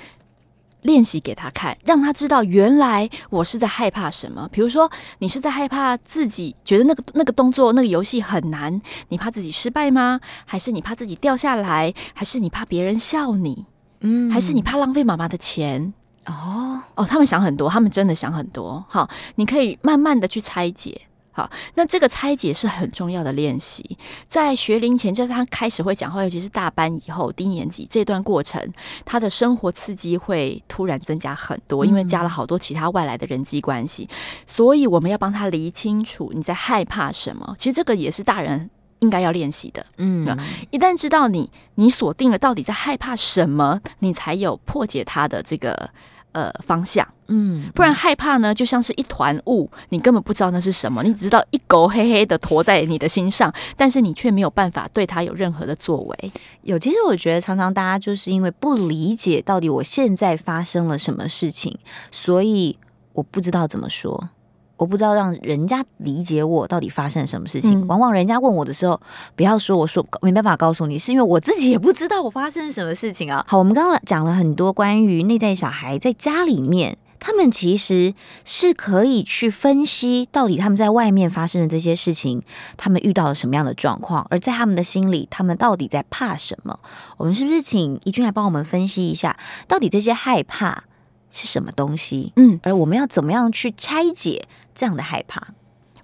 [0.82, 4.48] 练习给他看，让他知道原来我是在害怕什么。
[4.52, 10.20] 比如说，你是在害怕自己觉得那个那个动作、那个游戏很难，你怕自己失败吗？
[10.46, 11.92] 还是你怕自己掉下来？
[12.14, 13.66] 还是你怕别人笑你？
[14.02, 15.92] 嗯，还是你怕浪费妈妈的钱？
[16.28, 18.84] 哦哦，他们想很多，他们真的想很多。
[18.88, 21.02] 好，你可以慢慢的去拆解。
[21.30, 23.96] 好，那这个拆解是很重要的练习，
[24.28, 28.60] 在学龄前，就是他开始会讲话，尤其是大班以后低年级这段过程，
[29.04, 37.54] 他的生活刺激会突然增加很多，因为加了好多其他外来的人际关系，嗯、所以我们要帮他理清楚你在害怕什么。
[37.56, 39.86] 其实这个也是大人应该要练习的。
[39.98, 40.36] 嗯，
[40.70, 45.88] 一旦知道你你锁定了到底在害怕什么，你才有破解他的这个。
[46.38, 56.32] 呃，方向，嗯，不然害怕呢，就像是一团雾，你根本不知道那是什么，你只知道一狗黑黑的驮在你的心上，但是你却没有办法对它有任何的作为。
[56.62, 61.76] 有，其实我觉得常常大家就是因为不理解到底我现在发生了什么事情，
[62.12, 62.78] 所以
[63.14, 64.28] 我不知道怎么说。
[64.78, 67.78] 我不知道让人家理解我到底发生了什么事情。
[67.80, 68.98] 嗯、往往人家问我的时候，
[69.36, 73.44] 不要说我说没办法告诉你，是因为我自己也不知道我发生了什么事情啊。
[73.46, 78.14] 好，我们刚刚讲了很多关于内在小孩在家里面，他们其实
[78.44, 82.42] 是可以去分析到底他们在外面发生的这些事情，
[82.76, 86.78] 他们遇到了什么样的状况，而在他们的心里，他们到底在怕什么？
[87.16, 89.36] 我们是不是请怡君来帮我们分析一下，
[89.66, 90.84] 到底这些害怕
[91.32, 92.32] 是什么东西？
[92.36, 94.46] 嗯，而我们要怎么样去拆解？
[94.78, 95.42] 这样的害怕，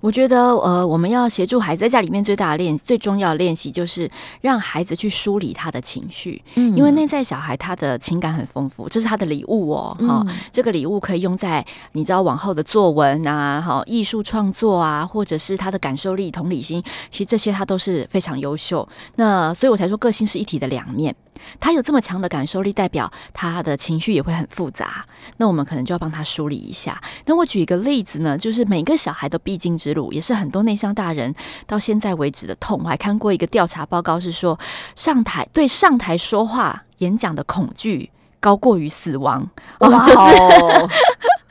[0.01, 4.11] 我觉得，呃，我们要协助孩子在家里面最大的练习，最重要的练习就是
[4.41, 6.43] 让孩子去梳理他的情绪。
[6.57, 9.97] 嗯，因为内在小孩他的情感很丰富，这是他的礼物哦。
[10.01, 18.87] 哈、嗯，这个礼物可以用在你知道往后的作文啊，好艺术创作啊，或者是他的感受力、同理心，其实这些他都是非常优秀。
[19.15, 21.15] 那所以我才说，个性是一体的两面。
[21.61, 25.05] 他有这么强的感受力，代表他的情绪也会很复杂。
[25.37, 27.01] 那我们可能就要帮他梳理一下。
[27.27, 31.35] 那我举一个例子呢，就是每个小孩的必经之路，也是很多内向大人
[31.67, 32.81] 到现在为止的痛。
[32.85, 34.59] 我还看过一个调查报告，是说
[34.95, 39.49] 上台对上台说话演讲的恐惧高过于死亡。
[39.81, 40.95] 哦，就是。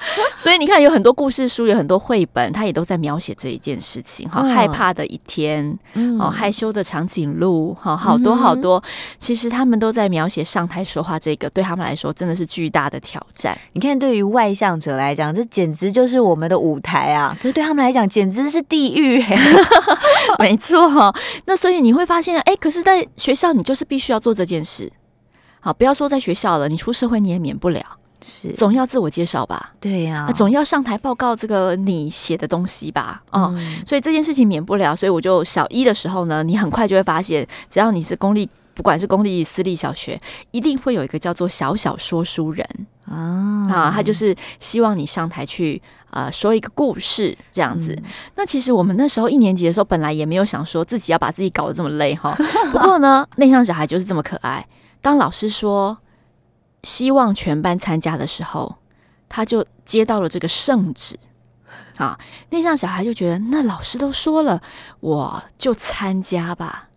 [0.37, 4.43] 所以你看，有很多故事书，有很多绘本，他也都在描写这一件事情哈。
[4.43, 5.77] 害怕的一天，
[6.19, 8.83] 哦，害羞的长颈鹿，哈，好多好多。
[9.17, 13.57] 其实他们都在描写上台说话这个，对他们来说真的是巨大的挑战。
[13.73, 17.35] 你看，对于外向者来讲，这简直就是我们的舞台啊！
[17.41, 19.23] 可是对他们来讲，简直是地狱。
[20.39, 21.13] 没错。
[21.45, 24.91] 那所以你会发现，哎，可是在学校，你就是必须要做这件事。
[25.59, 27.81] 好，不要说在学校了，你出社会你也免不了。
[28.25, 29.73] 是，总要自我介绍吧？
[29.79, 33.21] 对呀、啊，总要上台报告这个你写的东西吧？
[33.31, 34.95] 哦、嗯，所以这件事情免不了。
[34.95, 40.19] 所以我就小一的时候呢，你很快就会发现，只要你是公立，不管是公立私立小学，
[40.51, 42.65] 一定会有一个叫做小小说书人
[43.05, 47.93] 啊，啊，他就是希望你上台去啊、呃、说一个故事这样子。
[47.93, 48.03] 嗯、
[48.35, 52.33] 那其实我们那时候一年级的时候，本来也没有想说自己要把自己搞得这么累哈。
[52.71, 54.65] 不过呢，内向小孩就是这么可爱。
[55.01, 55.97] 当老师说。
[56.83, 58.75] 希望全班参加的时候，
[59.27, 61.17] 他就接到了这个圣旨
[61.97, 62.19] 啊。
[62.49, 64.61] 内向小孩就觉得，那老师都说了，
[64.99, 66.89] 我就参加吧。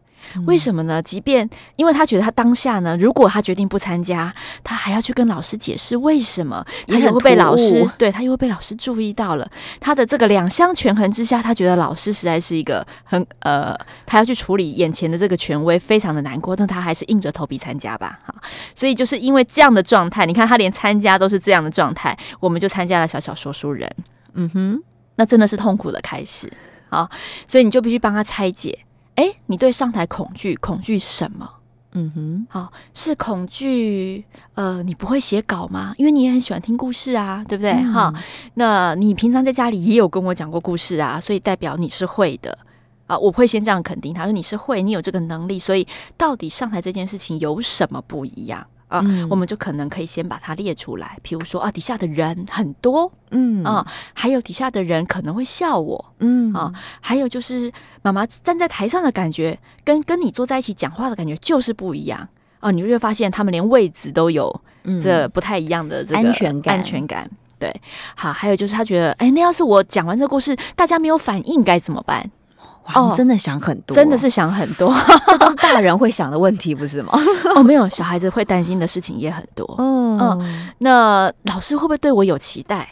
[0.47, 1.03] 为什么呢？
[1.03, 9.51] 即便因为他觉得他当下呢，如果他决定不参加，他还要去跟老师解释为什么，他又会被老师对他又会被老师注意到了。
[9.81, 16.55] 他的这个两相权衡之下，他觉得老师实在是一个很呃，他要去处理眼前的这个权威，非常的难过。
[16.57, 18.35] 但他还是硬着头皮参加吧，哈。
[18.75, 23.91] 所以就是因为这样的状态，你看他连参加都是这样的状态，我们就参加了小小说书人。
[24.35, 24.83] 嗯哼，
[25.17, 26.51] 那真的是痛苦的开始
[26.89, 27.09] 好！
[27.47, 28.79] 所以你就必须帮他拆解。
[29.17, 31.51] 哎，你对上台恐惧，恐惧什么？
[31.93, 35.95] 嗯哼，好，是恐惧呃，你不会写稿吗？
[35.97, 37.73] 因为你也很喜欢听故事啊，对不对？
[37.91, 38.23] 哈、嗯，
[38.55, 42.59] 那你平常在家里也有跟我讲过故事啊，所以代表你是会的
[43.07, 43.17] 啊。
[43.17, 48.67] 我会先这样肯定他，说你是会，你有这个能力，所以到底上台这件事情有什么不一样？
[48.89, 53.65] 啊，嗯、我们就可能可以先把它列出来，比如说啊，底下的人很多，嗯。
[53.65, 56.53] 啊，还有底下的人可能会笑我，嗯。
[56.55, 57.73] 啊，还有就是
[58.03, 62.29] 妈妈站在台上的感觉，跟跟你坐在一起讲话的感觉就是不一样。
[62.61, 64.61] 啊，你就会发现他们连位置都有
[65.01, 67.81] 这不太一样的这个安全感，安全感，对，
[68.15, 72.31] 好，还有就是他觉得，哎，那要是我讲完这个故事，大家没有反应该怎么办？
[72.95, 74.95] 哦，真的想很多，真的是想很多，
[75.27, 77.13] 这都是大人会想的问题，不是吗？
[77.55, 79.75] 哦，没有，小孩子会担心的事情也很多。
[79.79, 82.89] 嗯嗯，那老师会不会对我有期待？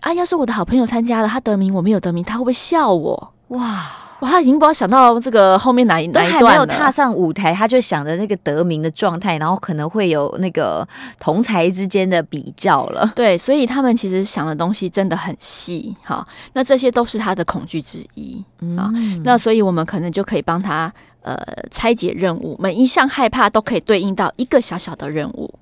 [0.00, 3.32] 啊，要是我的好朋友参加了，他得名，我没有得名，他会不会笑我？
[3.48, 3.86] 哇！
[4.20, 6.48] 哇，他已经不知道想到这个后面哪一哪一段了。
[6.48, 10.86] 还没有踏上舞台，他就想着那个得名的状态，然后可能会有那个
[11.18, 13.12] 同才之间的比较了。
[13.16, 15.96] 对，所以他们其实想的东西真的很细。
[16.02, 18.44] 哈，那这些都是他的恐惧之一
[18.76, 18.90] 啊。
[18.94, 21.38] 嗯、那所以我们可能就可以帮他呃
[21.70, 25.52] 拆解任务，每一项害怕都可以对应到一个小小的任务。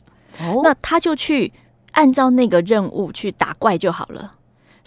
[0.41, 1.53] 哦，那他就去
[1.93, 4.33] 按照那个任务去打怪就好了。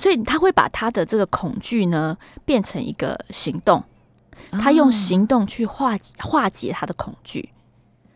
[0.01, 3.83] 所以他会把他的这个恐惧呢变成一个行动，
[4.51, 7.49] 他用行动去化化解他的恐惧。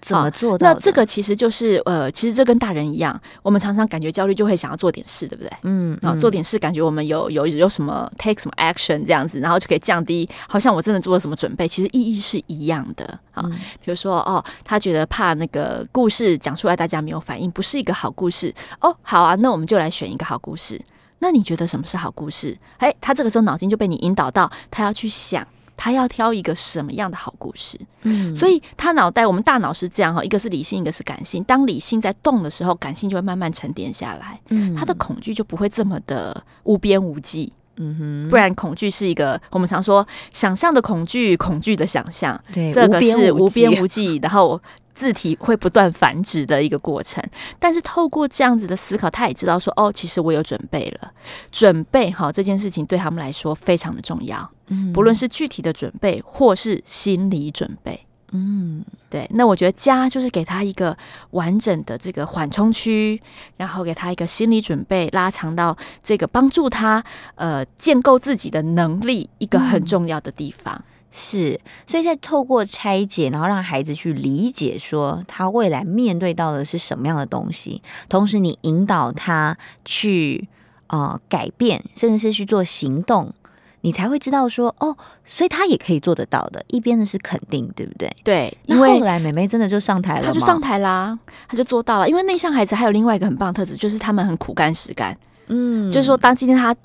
[0.01, 0.71] 怎么做到？
[0.71, 5.51] 那这个其实就是呃，其实这跟大人一样，我们常常感觉焦虑就会想要做点事，对不对？
[5.63, 13.43] 嗯，然后做点事，感觉我们有有有什么 take 什么 action 这样子，然后就可以降低，好像我真的做了什么准备，其实意义是一样的啊。
[13.83, 18.95] 比如说哦，他觉得怕那个故事讲出来大家没有反应，不是一个好故事哦。
[19.01, 20.79] 好啊，那我们就来选一个好故事。
[21.19, 22.57] 那你觉得什么是好故事？
[22.77, 27.79] 哎，他这个时候脑筋就被你引导到，他要去想，他要挑一个什么样的好故事。
[28.03, 31.43] 嗯，所以他脑袋，我们大脑是这样哈，一个是理性，一个是感性。
[31.45, 34.39] 当理性在动的时候，感性就会慢慢沉淀下来。
[34.49, 37.51] 嗯，他的恐惧就不会这么的无边无际。
[37.77, 42.39] 嗯哼，不然恐惧是一个我们常说想象的恐惧，恐惧的想象。
[42.53, 44.61] 对，这个是无边无际，然后。
[44.95, 47.21] 字体会不断繁殖的一个过程，
[47.59, 51.11] 但是透过这样子的思考，他也知道说，哦，其实我有准备了，
[51.51, 59.29] 准备好这件事情对他们来说非常的重要，嗯，不论是具体的准备或是心理准备，嗯，对。
[59.33, 60.97] 那我觉得家就是给他一个
[61.31, 63.21] 完整的这个缓冲区，
[63.57, 67.03] 然后给他一个心理准备，拉长到这个帮助他
[67.35, 70.73] 呃建构自己的能力一个很重要的地方。
[70.73, 80.45] 嗯是，所以在透过拆解，然后让孩子去理解，说他未来面对到的是什么样的东西，同时你引导他去
[80.87, 83.33] 呃改变，甚至是去做行动，
[83.79, 84.93] 你才会知道说哦，
[85.25, 86.61] 所以他也可以做得到的。
[86.67, 88.13] 一边的是肯定，对不对？
[88.21, 92.09] 对，因为后来妹妹真的就上台了，她就上台啦，她就做到了。
[92.09, 95.17] 因为内向孩子还有另外一个很棒的特质，就是他们很苦干实干。
[95.47, 96.75] 嗯，就是说，当今天他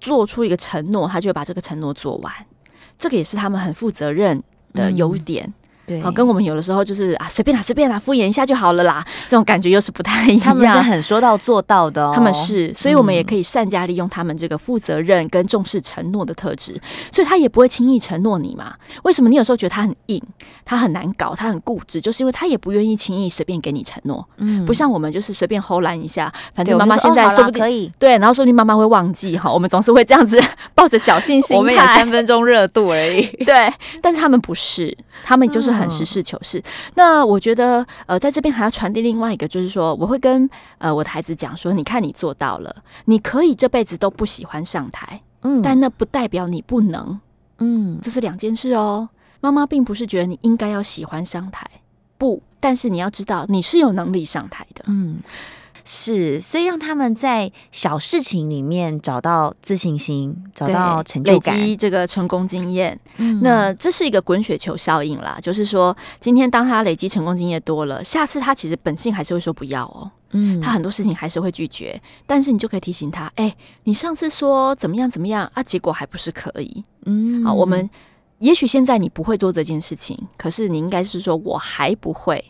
[0.00, 2.32] 做出一个承诺，他就会把这个承诺做完。
[2.96, 5.44] 这个也是他们很负责任的优点。
[5.46, 10.40] 嗯对，好，跟我们有的时候就是啊，随便啦，随便啦，敷衍一下就好了啦，这种感觉又是不太一样。
[10.40, 16.80] 他们是很说到做到的哦，他们是，所以我们也可以善加利用他们这个负责任跟重视承诺的特质，
[17.12, 18.74] 所以他也不会轻易承诺你嘛。
[19.02, 20.22] 为什么你有时候觉得他很硬，
[20.64, 24.26] 他很难搞，他很固执，就是因为他也不愿意轻易随便给你承诺。
[24.38, 30.42] 嗯，不像我们就是随便唬烂一下，反正妈妈现在说不定、哦、可以，对，然后说不定妈妈会忘记哈，我们总是会这样子
[30.74, 33.26] 抱着侥幸心态， 我们也三分钟热度而已。
[33.44, 36.62] 对，但是他们不是，他们就是很实事求是。
[36.94, 42.74] 那我觉得，呃，在这边还要传递另外一个，就是说，我会跟呃我的孩子讲说，你看你做到了，
[43.06, 47.20] 你可以这辈子都不喜欢上台，嗯，但那不代表你不能，
[47.58, 49.08] 嗯，这是两件事哦。
[49.40, 51.68] 妈妈并不是觉得你应该要喜欢上台，
[52.16, 55.18] 不，但是你要知道你是有能力上台的，嗯。
[55.84, 62.98] 是，所以让他们在小事情里面找到自信心，找到成就感，累积这个成功经验。
[63.18, 70.10] 嗯，那这是一个滚雪球效应啦，就是说，今天当他累积成功经验多了，下次他其实本性还是会说不要哦。
[70.30, 76.82] 嗯，他很多事情还是会拒绝，但是你就可以提醒他，哎，你上次说怎么样怎么样啊，结果还不是可以。
[77.04, 77.88] 嗯，好，我们
[78.38, 82.42] 也许现在你不会做这件事情，可是你应该是说我还不会。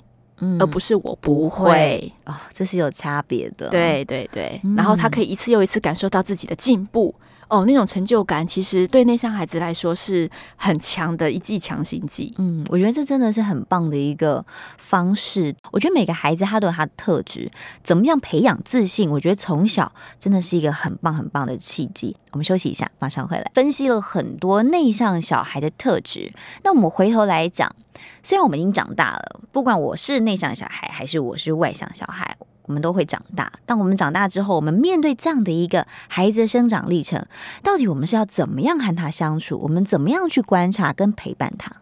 [0.44, 3.70] 嗯，而不是我不会啊、哦，这是有差别的。
[3.70, 7.14] 对对对，嗯、然后他可以一次又一次感受到自己的进步
[7.48, 12.34] 哦，那种成就感，其实对内向孩子来说是很强的一剂强心剂。
[12.38, 14.44] 嗯，我觉得这真的是很棒的一个
[14.76, 15.54] 方式。
[15.72, 17.50] 我觉得每个孩子他都有他的特质，
[17.82, 19.08] 怎么样培养自信？
[19.10, 22.16] 我觉得从小真的是一个很棒很棒的契机。
[22.32, 23.50] 我们休息一下，马上回来。
[23.54, 26.32] 分析了很多内向小孩的特质，
[26.64, 27.74] 那我们回头来讲。
[28.22, 33.52] 虽然我们已经长大了，不管我是内向小孩还是我是外向小孩，我们都会长大。
[33.66, 37.24] 当我们长大之后，我们面对这样的一个孩子的生长历程，
[37.62, 39.58] 到底我们是要怎么样和他相处？
[39.58, 41.72] 我们怎么样去观察跟陪伴他？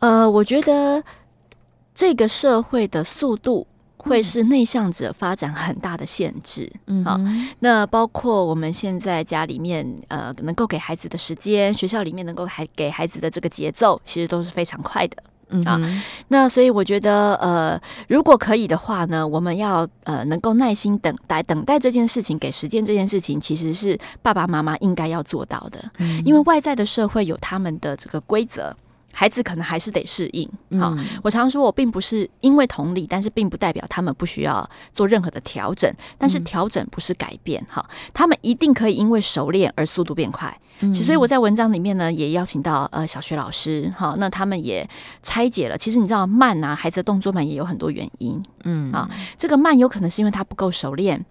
[0.00, 1.04] 呃，我觉得
[1.94, 3.66] 这个社会的速度
[3.98, 6.72] 会是内向者发展很大的限制。
[6.86, 7.20] 嗯，好，
[7.58, 15.22] 那包括我们现在家里面呃能够给孩子的时间，学校里面能够还给孩子的这个节奏，其实都是非常快的。
[15.50, 15.80] 嗯啊，
[16.28, 25.90] 那所以我觉得，呃，如果可以的话呢，我们要呃能够耐心等待，等待这件事情，给时间这件事情，其实是爸爸妈妈应该要做到的。
[25.98, 28.74] 嗯，因为外在的社会有他们的这个规则。
[29.12, 30.48] 孩子可能还是得适应。
[30.80, 35.92] 好，我常说，我并不是因为同理，但是并不代表他们不需要做任何的调整。
[36.16, 37.84] 但是调整不是改变，哈，
[38.14, 40.56] 他们一定可以因为熟练而速度变快。
[40.94, 44.88] 所以我在文章里面呢，也邀请到呃小学老师，哈，那他们也
[45.22, 45.76] 拆解了。
[45.76, 48.42] 其实你知道慢啊，孩子的动作慢也有很多原因。
[48.64, 49.06] 嗯啊，
[49.36, 51.22] 这个慢有可能是因为他不够熟练。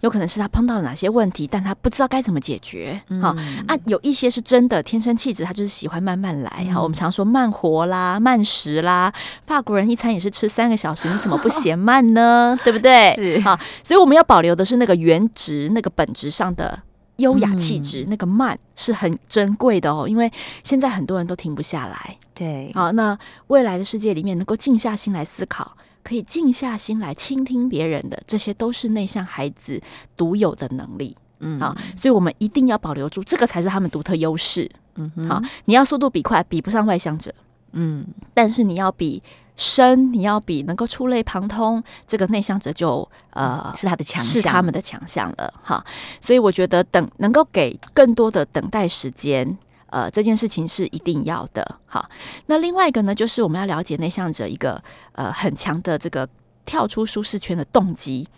[0.00, 3.00] 有可能是他碰到了哪些问题，但他不知道该怎么解决。
[3.20, 6.50] 好、嗯、啊，有一些是真的天生气质，他就是喜欢慢慢来。
[6.50, 9.12] 哈、嗯，我们常说慢活啦、慢食啦。
[9.44, 12.56] 法国人一餐也是吃三个小时，你怎么不嫌慢呢？
[12.62, 13.12] 对不对？
[13.16, 16.80] 是好，所以我们要保留的是那个原值、那个本质上的
[17.16, 20.06] 优雅气质，嗯、那个慢是很珍贵的哦。
[20.08, 20.32] 因为
[20.62, 22.16] 现在很多人都停不下来。
[22.34, 23.18] 对，好，那
[23.48, 25.76] 未来的世界里面能够静下心来思考。
[26.08, 29.78] 可以静下心来倾听别人的，这些都是内向孩子
[30.16, 31.14] 独有的能力。
[31.40, 34.70] 嗯，好，所以我们一定要保留住，这个才是他们独特优势。
[34.94, 37.32] 嗯，好，你要速度比快，比不上外向者。
[37.72, 39.22] 嗯，但是你要比
[39.54, 45.52] 深，你要比能够触类旁通，这个内向者就呃是他的强项，是他们的强项了。
[45.62, 45.84] 哈，
[46.22, 49.58] 所以我觉得等能够给更多的等待时间。
[49.90, 51.76] 呃，这件事情是一定要的。
[51.86, 52.08] 好，
[52.46, 54.82] 那另外一个呢，就是我们要了解内向者一个
[55.12, 56.28] 呃很强的这个
[56.64, 58.28] 跳出舒适圈的动机。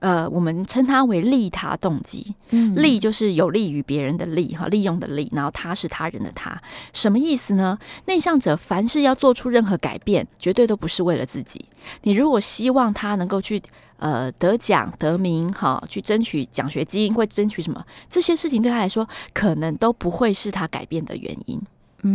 [0.00, 2.34] 呃，我们称它为利他动机。
[2.50, 6.60] 嗯，利就是有利于别人的利哈，利用的利，然后他是他人的他，
[6.92, 7.78] 什么意思呢？
[8.06, 11.64] 内向者凡是要做出任何改变，绝对都不是为了自己。
[12.02, 13.62] 你如果希望他能够去
[14.02, 17.80] 呃得奖得名哈，去争取奖学金或争取什么，
[18.10, 21.60] 这些事情对他来说，可能都不会是他改变的原因。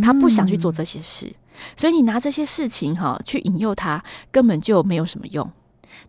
[0.04, 1.34] 他不想去做这些事，
[1.78, 5.50] 所以你拿这些事情哈去引诱他，根本就没有什么用。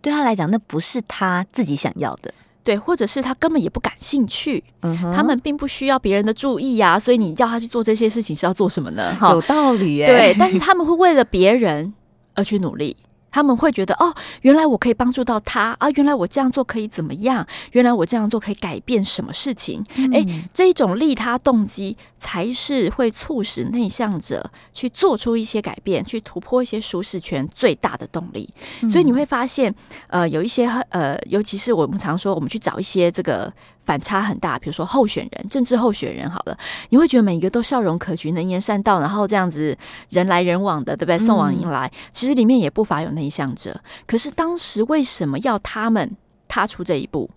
[0.03, 4.65] 对他来讲，那不是他自己想要的，对，或者是他根本也不感兴趣。
[4.83, 9.15] 嗯，他们并不需要别人的注意呀、啊，所以你叫他去做这些事情是要做什么呢？
[9.15, 10.07] 哈有道理耶。
[10.07, 11.95] 对，但是他们会为了别人
[12.35, 12.97] 而去努力。
[13.39, 14.13] 他们会觉得哦，
[14.43, 15.89] 原来我可以帮助到他啊！
[15.91, 17.47] 原来我这样做可以怎么样？
[17.71, 19.81] 原来我这样做可以改变什么事情？
[20.13, 28.53] 哎、嗯，这一种利他动机才是会促使内向者去做出一些改变、去突破一些舒适圈最大的动力。
[28.83, 29.73] 嗯、所以你会发现，
[30.09, 33.53] 呃，有一些呃，尤其是我们常说，我们去找一些这个。
[33.89, 36.55] 反差很大，比如说候选人、政治候选人，好了，
[36.91, 39.75] 你会觉得每一个都笑容可掬、能言善道，然后这样子
[40.11, 41.19] 人来人往的，对不对？
[41.19, 43.81] 送往迎来，嗯、其实里面也不乏有内向者。
[44.07, 46.15] 可是当时为什么要他们
[46.47, 47.31] 踏出这一步？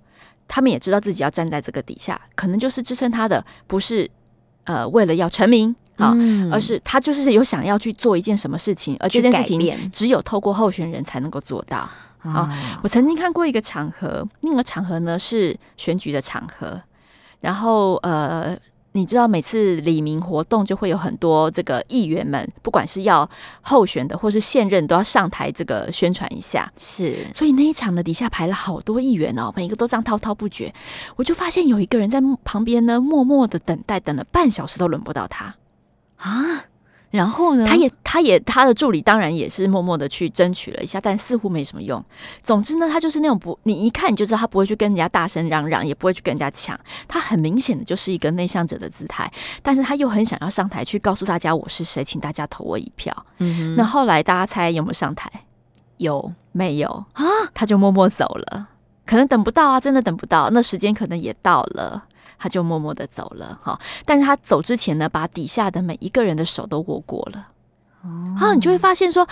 [0.45, 4.11] 他们也知道自己要站在这个底下，可能就是支撑他的不是
[4.65, 11.89] 呃为了要成名啊，嗯、而是他就是有想要去做一件什么事情，而这件事情只有透过候选人才能够做到。
[12.23, 16.79] 啊、哦，我曾经看过一个场合，那个场合呢是选举的场合，
[17.39, 18.55] 然后呃，
[18.91, 23.27] 你知道每次李明活动就会有很多这个议员们，不管是要
[23.61, 26.71] 候选的或是现任，都要上台这个宣传一下。
[26.77, 30.73] 是，所以那一场呢，底下排了好多议员哦，每一个都这样滔滔不绝。
[31.15, 35.55] 我就发现有一个人在旁边呢，默默的等待，等了半小时都轮不到他
[36.17, 36.65] 啊。
[37.11, 37.65] 然后呢？
[37.67, 42.03] 他也，他也，他的助理当然也是默默的去争取了一下，但似乎没什么用。
[42.39, 46.79] 总之呢，他就是那种不，你一看你就知道他不会去跟人家大声嚷嚷，也不会去跟人家抢。
[47.07, 49.31] 他很明显的就是一个内向者的姿态，
[49.61, 53.13] 但是他又很想要上台去告诉大家我是谁，请大家投我一票。
[53.39, 55.29] 嗯，那后来大家猜有没有上台？
[55.97, 57.23] 有没有啊？
[57.53, 58.69] 他就默默走了，
[59.05, 60.49] 可能等不到啊，真的等不到。
[60.51, 62.05] 那时间可能也到了。
[62.41, 63.79] 他就默默的走了哈。
[64.03, 67.49] 但是他走之前呢，把底下的每一个人的手都握过了。
[68.03, 69.27] 哦，然后你就会发现说，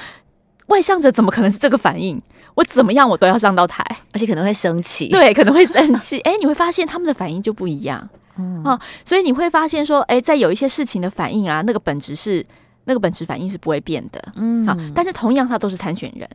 [0.67, 2.21] 外向者怎么可能是这个反应？
[2.53, 3.83] 我怎么样我都要上到台，
[4.13, 5.07] 而且可能会生气。
[5.07, 6.19] 对，可能会生气。
[6.27, 8.07] 哎，你会发现他们的反应就不一样。
[8.37, 12.45] 嗯，哦，所以你会发现说，哎，在有一些事情的反应啊，那个本质是
[12.83, 14.21] 那个本质反应是不会变的。
[14.35, 16.29] 嗯，好，但是同样他都是参选人。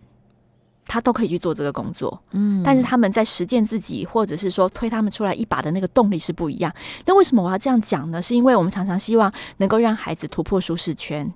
[0.86, 6.72] 他都可以去做这个工作，嗯，但是他们在实践自己，或者是说推他们出来一把的那个动力是不一样。
[7.06, 8.20] 那为什么我要这样讲呢？
[8.20, 11.30] 是因为我们常常希望能够让孩子突破舒适圈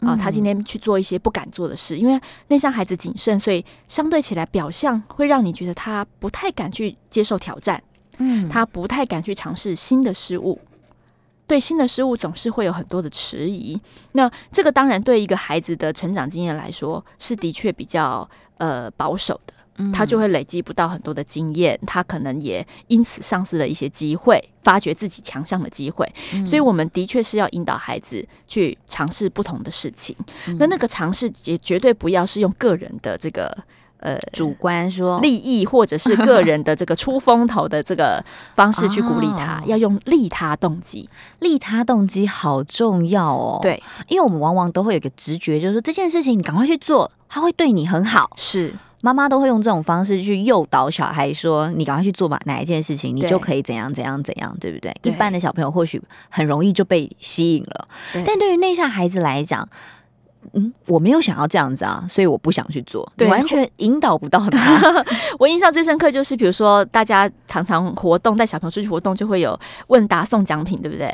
[0.00, 7.82] 啊，他今天去做一些不敢做的事，因为内向孩子谨慎，所以相对起来表象会让你觉得他不太敢去接受挑战，
[8.18, 10.58] 嗯，他不太敢去尝试新的事物。
[11.52, 13.78] 对新的事物总是会有很多的迟疑，
[14.12, 18.26] 那这个当然对一个孩子的成长经验来说是的确比较
[18.56, 19.52] 呃保守的，
[19.92, 26.10] 他就会累积不到很多的经验，他可能也因此丧失了一些机会，发掘自己强项的机会。
[26.46, 30.16] 所以，我们的确是要引导孩子去尝试不同的事情。
[30.58, 33.54] 那那个尝试也绝对不要是用个人的这个。
[34.02, 38.22] 呃，主观说利益或者是个人的这个出风头的这个
[38.54, 43.60] 方式去鼓励他，哦、要用利他动机，利他动机好重要哦。
[43.62, 48.28] 对，因为我们往往都会有个直觉，就是说这件事情你赶快去做，他会对你很好。
[48.34, 54.92] 是，妈妈都会用这种方式去诱导小孩，说你赶快去做吧，哪一件事情你就可以怎样怎样怎样，对不对？
[55.00, 59.68] 对，一般的小朋友或许很容易就被吸引了，对，但对于内向孩子来讲。
[60.54, 65.04] 嗯，我没有想要这样子啊，所以我不想去做，对，完全引导不到他。
[65.38, 71.06] 我印象最深刻就是，比如说大家常常活动带小朋友出去活动，就会有问答送奖品，对不对？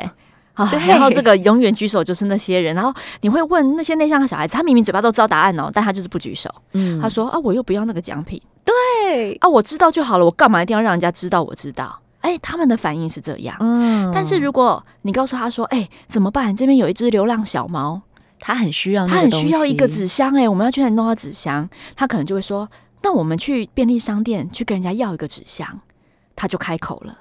[0.55, 6.53] 啊，然后这个永远举手就是那些人，然后你会问那些内向的小孩子，他明明嘴巴都知道答案哦，但他就是不举手。
[6.73, 8.43] 嗯，他说啊，我又不要那个奖品。
[8.65, 12.01] 对啊，我知道就好了，我干嘛一定要让人家知道我知道？
[12.23, 13.57] 哎，他们的反应是这样。
[13.61, 16.55] 嗯，但是如果你告诉他说，哎，怎么办？
[16.57, 18.03] 这边有一只流浪小猫。
[18.41, 21.69] 他很需要，他很需要一个纸箱哎、欸，我们要去哪里弄到纸箱？
[21.97, 22.69] 他可能就会说
[23.03, 25.81] ：“那我们去便利商店去跟人家要一个纸箱。”
[26.37, 27.19] 他就开口了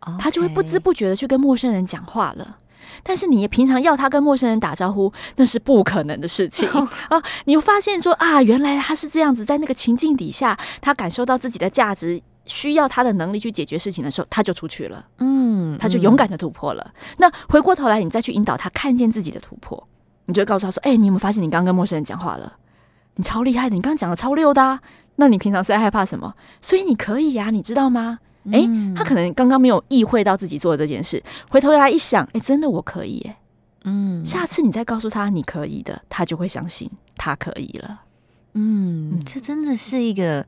[0.00, 0.18] ，Okay.
[0.18, 2.56] 他就会不知不觉的去跟陌生人讲话了。
[3.02, 6.68] 但是你平常要他跟陌生人打招呼，那是不可能的事情
[7.08, 7.22] 啊！
[7.44, 15.04] 你会发现说啊，原来他是这样子，在那个情境底下，他感受到自己的价值，需要他的能力去解决事情的时候，他就出去了。
[15.18, 16.82] 嗯，他就勇敢的突破了。
[16.94, 19.86] 嗯、那回过头来，你再去引导他看见自己的突破。
[20.26, 22.56] 你就会告诉他说：“哎、欸，你有没有发现你刚刚跟陌生人讲话了？
[23.16, 24.80] 你超厉害的，你刚刚讲的超溜的、啊。
[25.16, 26.34] 那你平常是在害怕什么？
[26.60, 28.18] 所以你可以呀、啊，你知道吗？
[28.46, 33.36] 哎、欸，他可能刚刚没有意会到自己做的这件事，回头来一想，哎、欸，真的我可以耶。
[33.84, 38.00] 嗯，下次你再告诉他你可以的，他就会相信他可以了。
[38.54, 40.46] 嗯，嗯，这真的是一个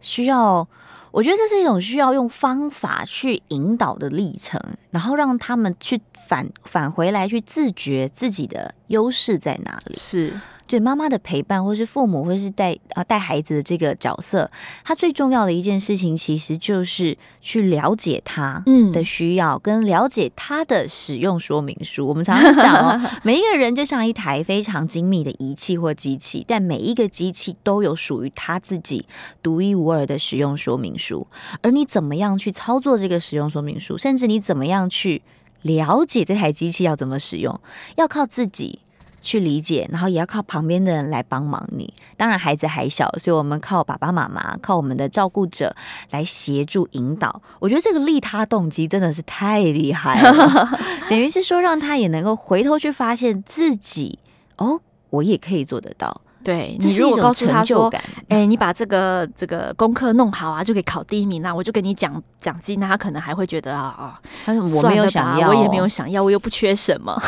[0.00, 0.66] 需要。”
[1.10, 9.94] 我觉得这是一种需要用方法去引导的历程，然后让他们去返返回来，去自觉自己的优势在哪里。
[9.96, 10.32] 是。
[10.68, 14.48] 对妈妈的陪伴，或是父母，或是带啊带孩子的这个角色，
[14.84, 18.62] 他最重要的一件事情，其实就是去了解他
[18.92, 22.06] 的需要，嗯、跟了解他的使用说明书。
[22.06, 29.06] 我们常常讲哦， 每一个人就像一台非常精密的仪器或机器，但每一个机器都有属于他自己
[29.42, 31.26] 独一无二的使用说明书。
[31.62, 35.22] 而你怎么样去操作这个使用说明书，甚至你怎么样去
[35.62, 37.58] 了解这台机器要怎么使用，
[37.96, 38.80] 要靠自己。
[39.20, 41.92] 去理解，然后也要靠旁边的人来帮忙你。
[42.16, 45.74] 当然，孩子还小，所以我们靠爸爸妈妈，靠我们的照顾者
[46.10, 47.42] 来协助引导。
[47.58, 50.68] 我觉得这个利他动机真的是太厉害了，
[51.10, 54.18] 等于是说让他也能够回头去发现自己，
[54.56, 56.20] 哦，我也可以做得到。
[56.44, 57.92] 对，你如果告诉他说
[58.28, 67.20] ：“哎、欸，你把这个这个功课弄好啊，就可以考第一名，那我就给你奖奖金。”那他可能还会觉得啊啊，我没有想要，我也没有想要，我又不缺什么。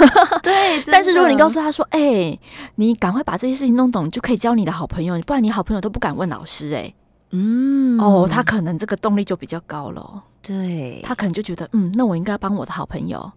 [0.42, 2.40] 对，但是如果你告诉他说：“哎、欸，
[2.76, 6.94] 你赶快把这些事情弄懂，就可以交你的好朋友，不然你好朋友都不敢问老师。”哎，
[7.32, 10.22] 嗯，哦，他可能这个动力就比较高了。
[10.40, 13.30] 对，他可能就觉得，嗯，那我应该帮我的好朋友。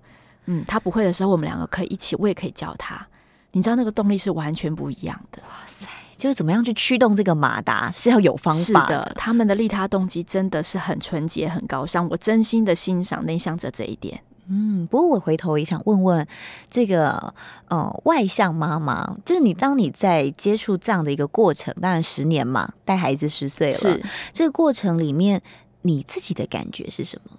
[0.45, 3.05] 嗯，他不会的时候，我们两个可以一起，我也可以教他。
[3.53, 5.41] 你知道那个动力是完全不一样的。
[5.43, 5.87] 哇塞！
[6.15, 8.99] 就是怎么样去驱动这个马达是要有方法的。
[8.99, 12.07] 的他们的利他动机真的是很纯洁、很高尚。
[12.09, 14.21] 我真心的欣赏内向者这一点。
[14.47, 16.27] 嗯，不过我回头也想问问
[16.69, 17.33] 这个
[17.69, 25.41] 呃外向妈妈，就是你当你在接触这样的一个过程，当然十年嘛，带孩子十岁了，是这个过程里面
[25.83, 27.37] 你自己的感觉是什么？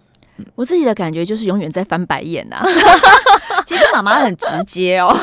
[0.55, 2.67] 我自己的感觉就是永远在翻白眼呐、啊。
[3.67, 5.17] 其实妈妈很直接哦。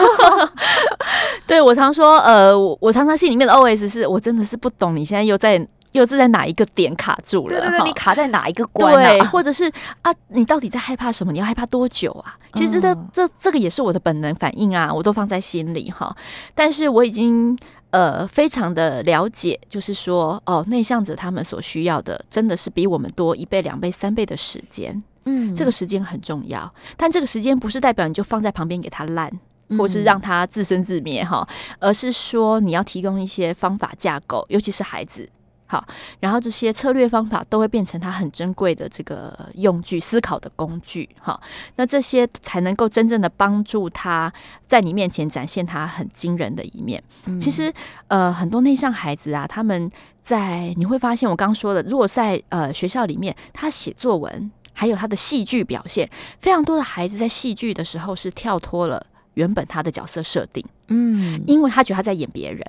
[1.45, 7.59] 对，我常说，呃，我我常常心里面的 OS 是我真的是不懂你现在又在又是在哪一个点卡住了？
[7.59, 9.03] 对对对，你卡在哪一个关、啊？
[9.03, 11.33] 对，或者是啊，你到底在害怕什么？
[11.33, 12.35] 你要害怕多久啊？
[12.53, 16.15] 其实这、嗯、这这个也是我的本能反应啊，我都放在心里哈。
[16.55, 17.57] 但是我已经
[17.91, 25.01] 呃非常的了解，就是说哦，内向者他们所需要的真的是比我们多一倍、两倍、三倍的时间。
[25.25, 29.31] 嗯，这个时间很重要，但这个时间不是代表你就放在旁边给他烂。
[29.77, 31.47] 或是让他自生自灭哈，
[31.79, 35.25] 而是说你要提供一些方法架构，尤其是孩子，
[35.71, 35.87] 好，
[36.19, 41.39] 然后这些策略方法都会变成他很珍贵的这个用具、思考的工具哈。
[41.77, 44.33] 那这些才能够真正的帮助他
[44.67, 47.01] 在你面前展现他很惊人的一面。
[47.27, 47.73] 嗯、其实
[48.09, 49.89] 呃，很多内向孩子啊，他们
[50.21, 56.09] 在你会发现我刚刚说的，如果在呃学校里面，他写作文还有他的戏剧表现，
[56.39, 59.05] 非常多的孩子在戏剧的时候是跳脱了。
[59.35, 62.61] 原本他的角色设定，嗯，因为他觉得他在演别人。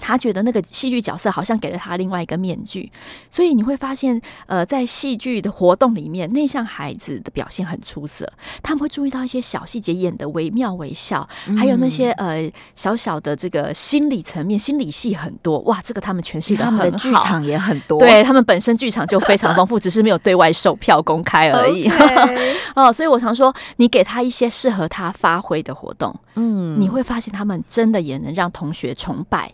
[0.00, 2.90] 他觉得那个戏剧角色好像给了他另外一个面具，
[3.30, 8.30] 所以你会发现，呃，在戏剧的活动里面，内向孩子的表现很出色。
[8.62, 15.58] 他们会注意到一些小细节，演的惟妙惟肖，还有那些呃小小的这个心理层面、心理戏很多。
[15.60, 17.98] 哇，这个他们诠释的很好，他们的剧场也很多。
[17.98, 21.88] 对，他们本身剧场就非常丰富， 只是没有对外售票公开而已。
[22.74, 29.52] 哦，所以我常说，你给他一些适合他发挥的活动，嗯，你会发现他们真的也能让同学崇拜。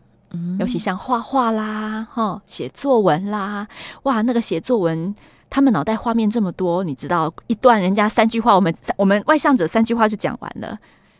[0.58, 3.66] 尤其像画画啦，哈，写作文啦，
[4.04, 5.14] 哇，那个写作文，
[5.48, 10.78] 他们脑袋画面这么多，你知道，一段人家三句话，我们我们外向者三句话就讲完了。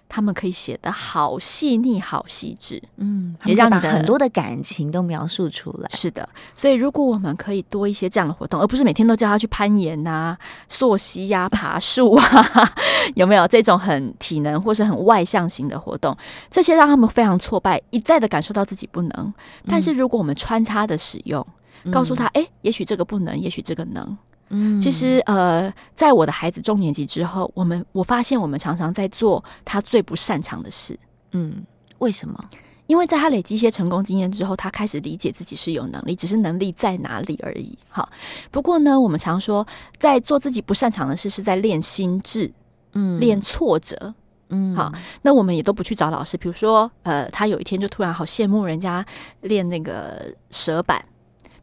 [0.08, 5.88] 他们可以写得好细腻、好细致，嗯，也让你的很多的感情都描述出来。
[5.90, 10.38] 是的，所以如果我们可以多一些这样的活动，而不是每天都叫他去攀岩呐、啊、
[10.68, 12.74] 溯溪呀、爬树啊，
[13.16, 16.16] 有没有这种很体能或是很外向型的活动？
[16.48, 19.34] 这些让他们非常挫败，一再的感受到自己不能。
[19.66, 21.44] 但是如果我们穿插的使用，
[21.84, 24.16] 嗯、告诉他，哎，也许这个不能，也许这个能。
[24.54, 30.98] 嗯，其实呃，在我的孩子中年级之后，我们我发现我们常常在做他最不擅长的事。
[31.32, 31.64] 嗯，
[31.98, 32.42] 为什么？
[32.86, 37.78] 因为在他累积一些成功经验之后，他开始理解自己是有能力，只是能力在哪里而已。
[37.88, 38.06] 好，
[38.50, 39.66] 不过呢，我们常说
[39.98, 42.52] 在做自己不擅长的事，是在练心智，
[42.92, 44.14] 嗯，练挫折，
[44.50, 44.92] 嗯，好，
[45.22, 46.36] 那我们也都不去找老师。
[46.36, 49.04] 比如说，呃，他有一天就突然好羡慕人家
[49.40, 51.02] 练那个蛇板。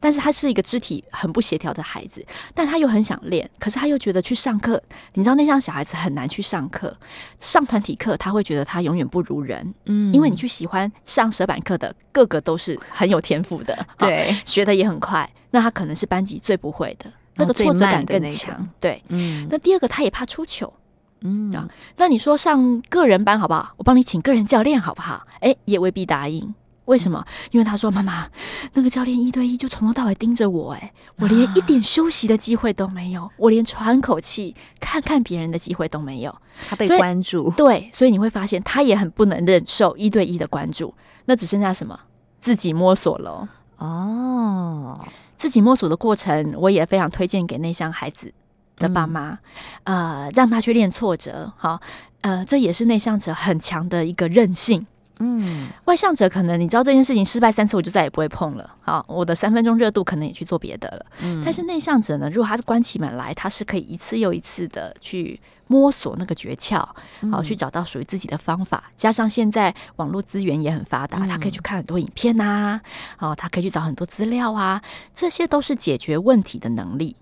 [0.02, 4.82] 但是他是一个肢体很不协调的孩子，但他又很想练，可是他又觉得去上课，
[5.14, 6.98] 你知道那像小孩子很难去上课，
[7.38, 20.74] 上团体课他会觉得他永远不如人，嗯，因为你去喜欢上蛇板课的，个个都是很有天赋的，对， 学的也很快，那他可能是班级最不会的，那个挫折感更强，那个、对，嗯，那第二个他也怕出糗，
[21.22, 21.54] 嗯。
[21.54, 23.74] 啊，那你说上个人班好不好？
[23.78, 25.24] 我帮你请个人教练好不好？
[25.42, 26.54] 哎，也未必答应。
[26.86, 27.24] 为什么？
[27.52, 28.28] 因为他说：“妈妈，
[28.74, 36.36] 那个教练一对一就从头到尾盯着我，哎，我连一点休息的机会都没有，我连喘口气、看看别人的机会都没有。
[36.68, 40.94] 他被关注，对，所以你会发现他也很不能忍受一对一的关注。
[41.26, 41.98] 那只剩下什么？
[42.42, 43.48] 自己摸索了。
[43.78, 45.00] 哦，
[45.38, 48.34] 自己摸索的过程，我也非常推荐给内向孩子
[48.78, 49.38] 的爸妈，
[49.86, 51.54] 嗯、呃，让他去练挫折。
[51.58, 51.80] 好，
[52.22, 54.86] 呃，这也是内向者很强的一个韧性。”
[55.22, 58.76] 嗯，外向者可能你知道这件事情失败三次，我就再也不会碰了。
[58.82, 61.06] 好，我的三分钟热度可能也去做别的了。
[61.22, 68.90] 嗯，但是内向者呢，如果他是关起门来，他是可以一次又一次的去摸索那个诀窍，好，嗯，去找到属于自己的方法。
[68.96, 72.82] 加上现在网络资源也很发达，他可以去看很多影片呐，啊，
[73.20, 74.82] 哦，他可以去找很多资料啊，
[75.14, 77.16] 这些都是解决问题的能力。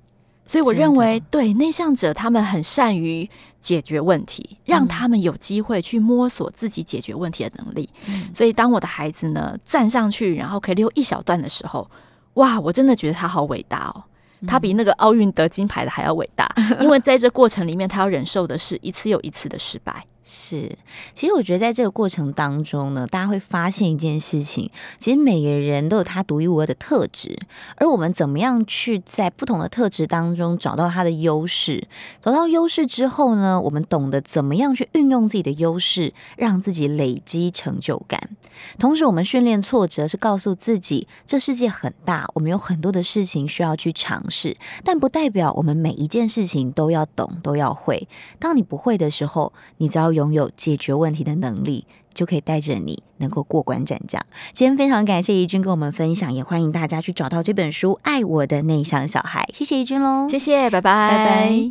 [0.49, 3.29] 所以我认为，对内向者，他们很善于
[3.59, 7.87] 解决问题，让他们有机会去摸索自己解决问题的能力。
[8.33, 11.87] 所以，当我的孩子呢站上去，然后可以溜一小段的时候，
[12.33, 14.03] 哇，我真的觉得他好伟大哦！
[14.47, 20.03] 他比那个奥运得金牌的还要伟大， 因为在这过程里面，他要忍受的是一次又一次的失败。
[20.31, 20.77] 是，
[21.11, 24.69] 其实我觉得在这个过程当中呢，大家会发现一件事情，
[24.99, 27.35] 其实每个人都有他独一无二的特质，
[27.77, 31.87] 而我们怎么样去在不同的特质当中找到他的优势，
[32.21, 38.29] 找到优势之后呢，我们懂得怎么样去运用自己的优势，让自己累积成就感。
[38.77, 48.07] 同时，我们训练挫折是告诉自己，这世界很大，我们有很多的事情需要去尝试，但不代表我们每一件事情都要懂，都要会。
[48.37, 54.21] 当你不会的时候，你只要拥有解决问题的能力，就可以带着你能够过关斩将。
[54.53, 59.47] 今天非常感谢怡君跟我们分享，也欢迎大家去找到这本书《爱我的内向小孩》。
[59.57, 61.67] 谢谢怡君喽，谢谢，拜拜，拜拜。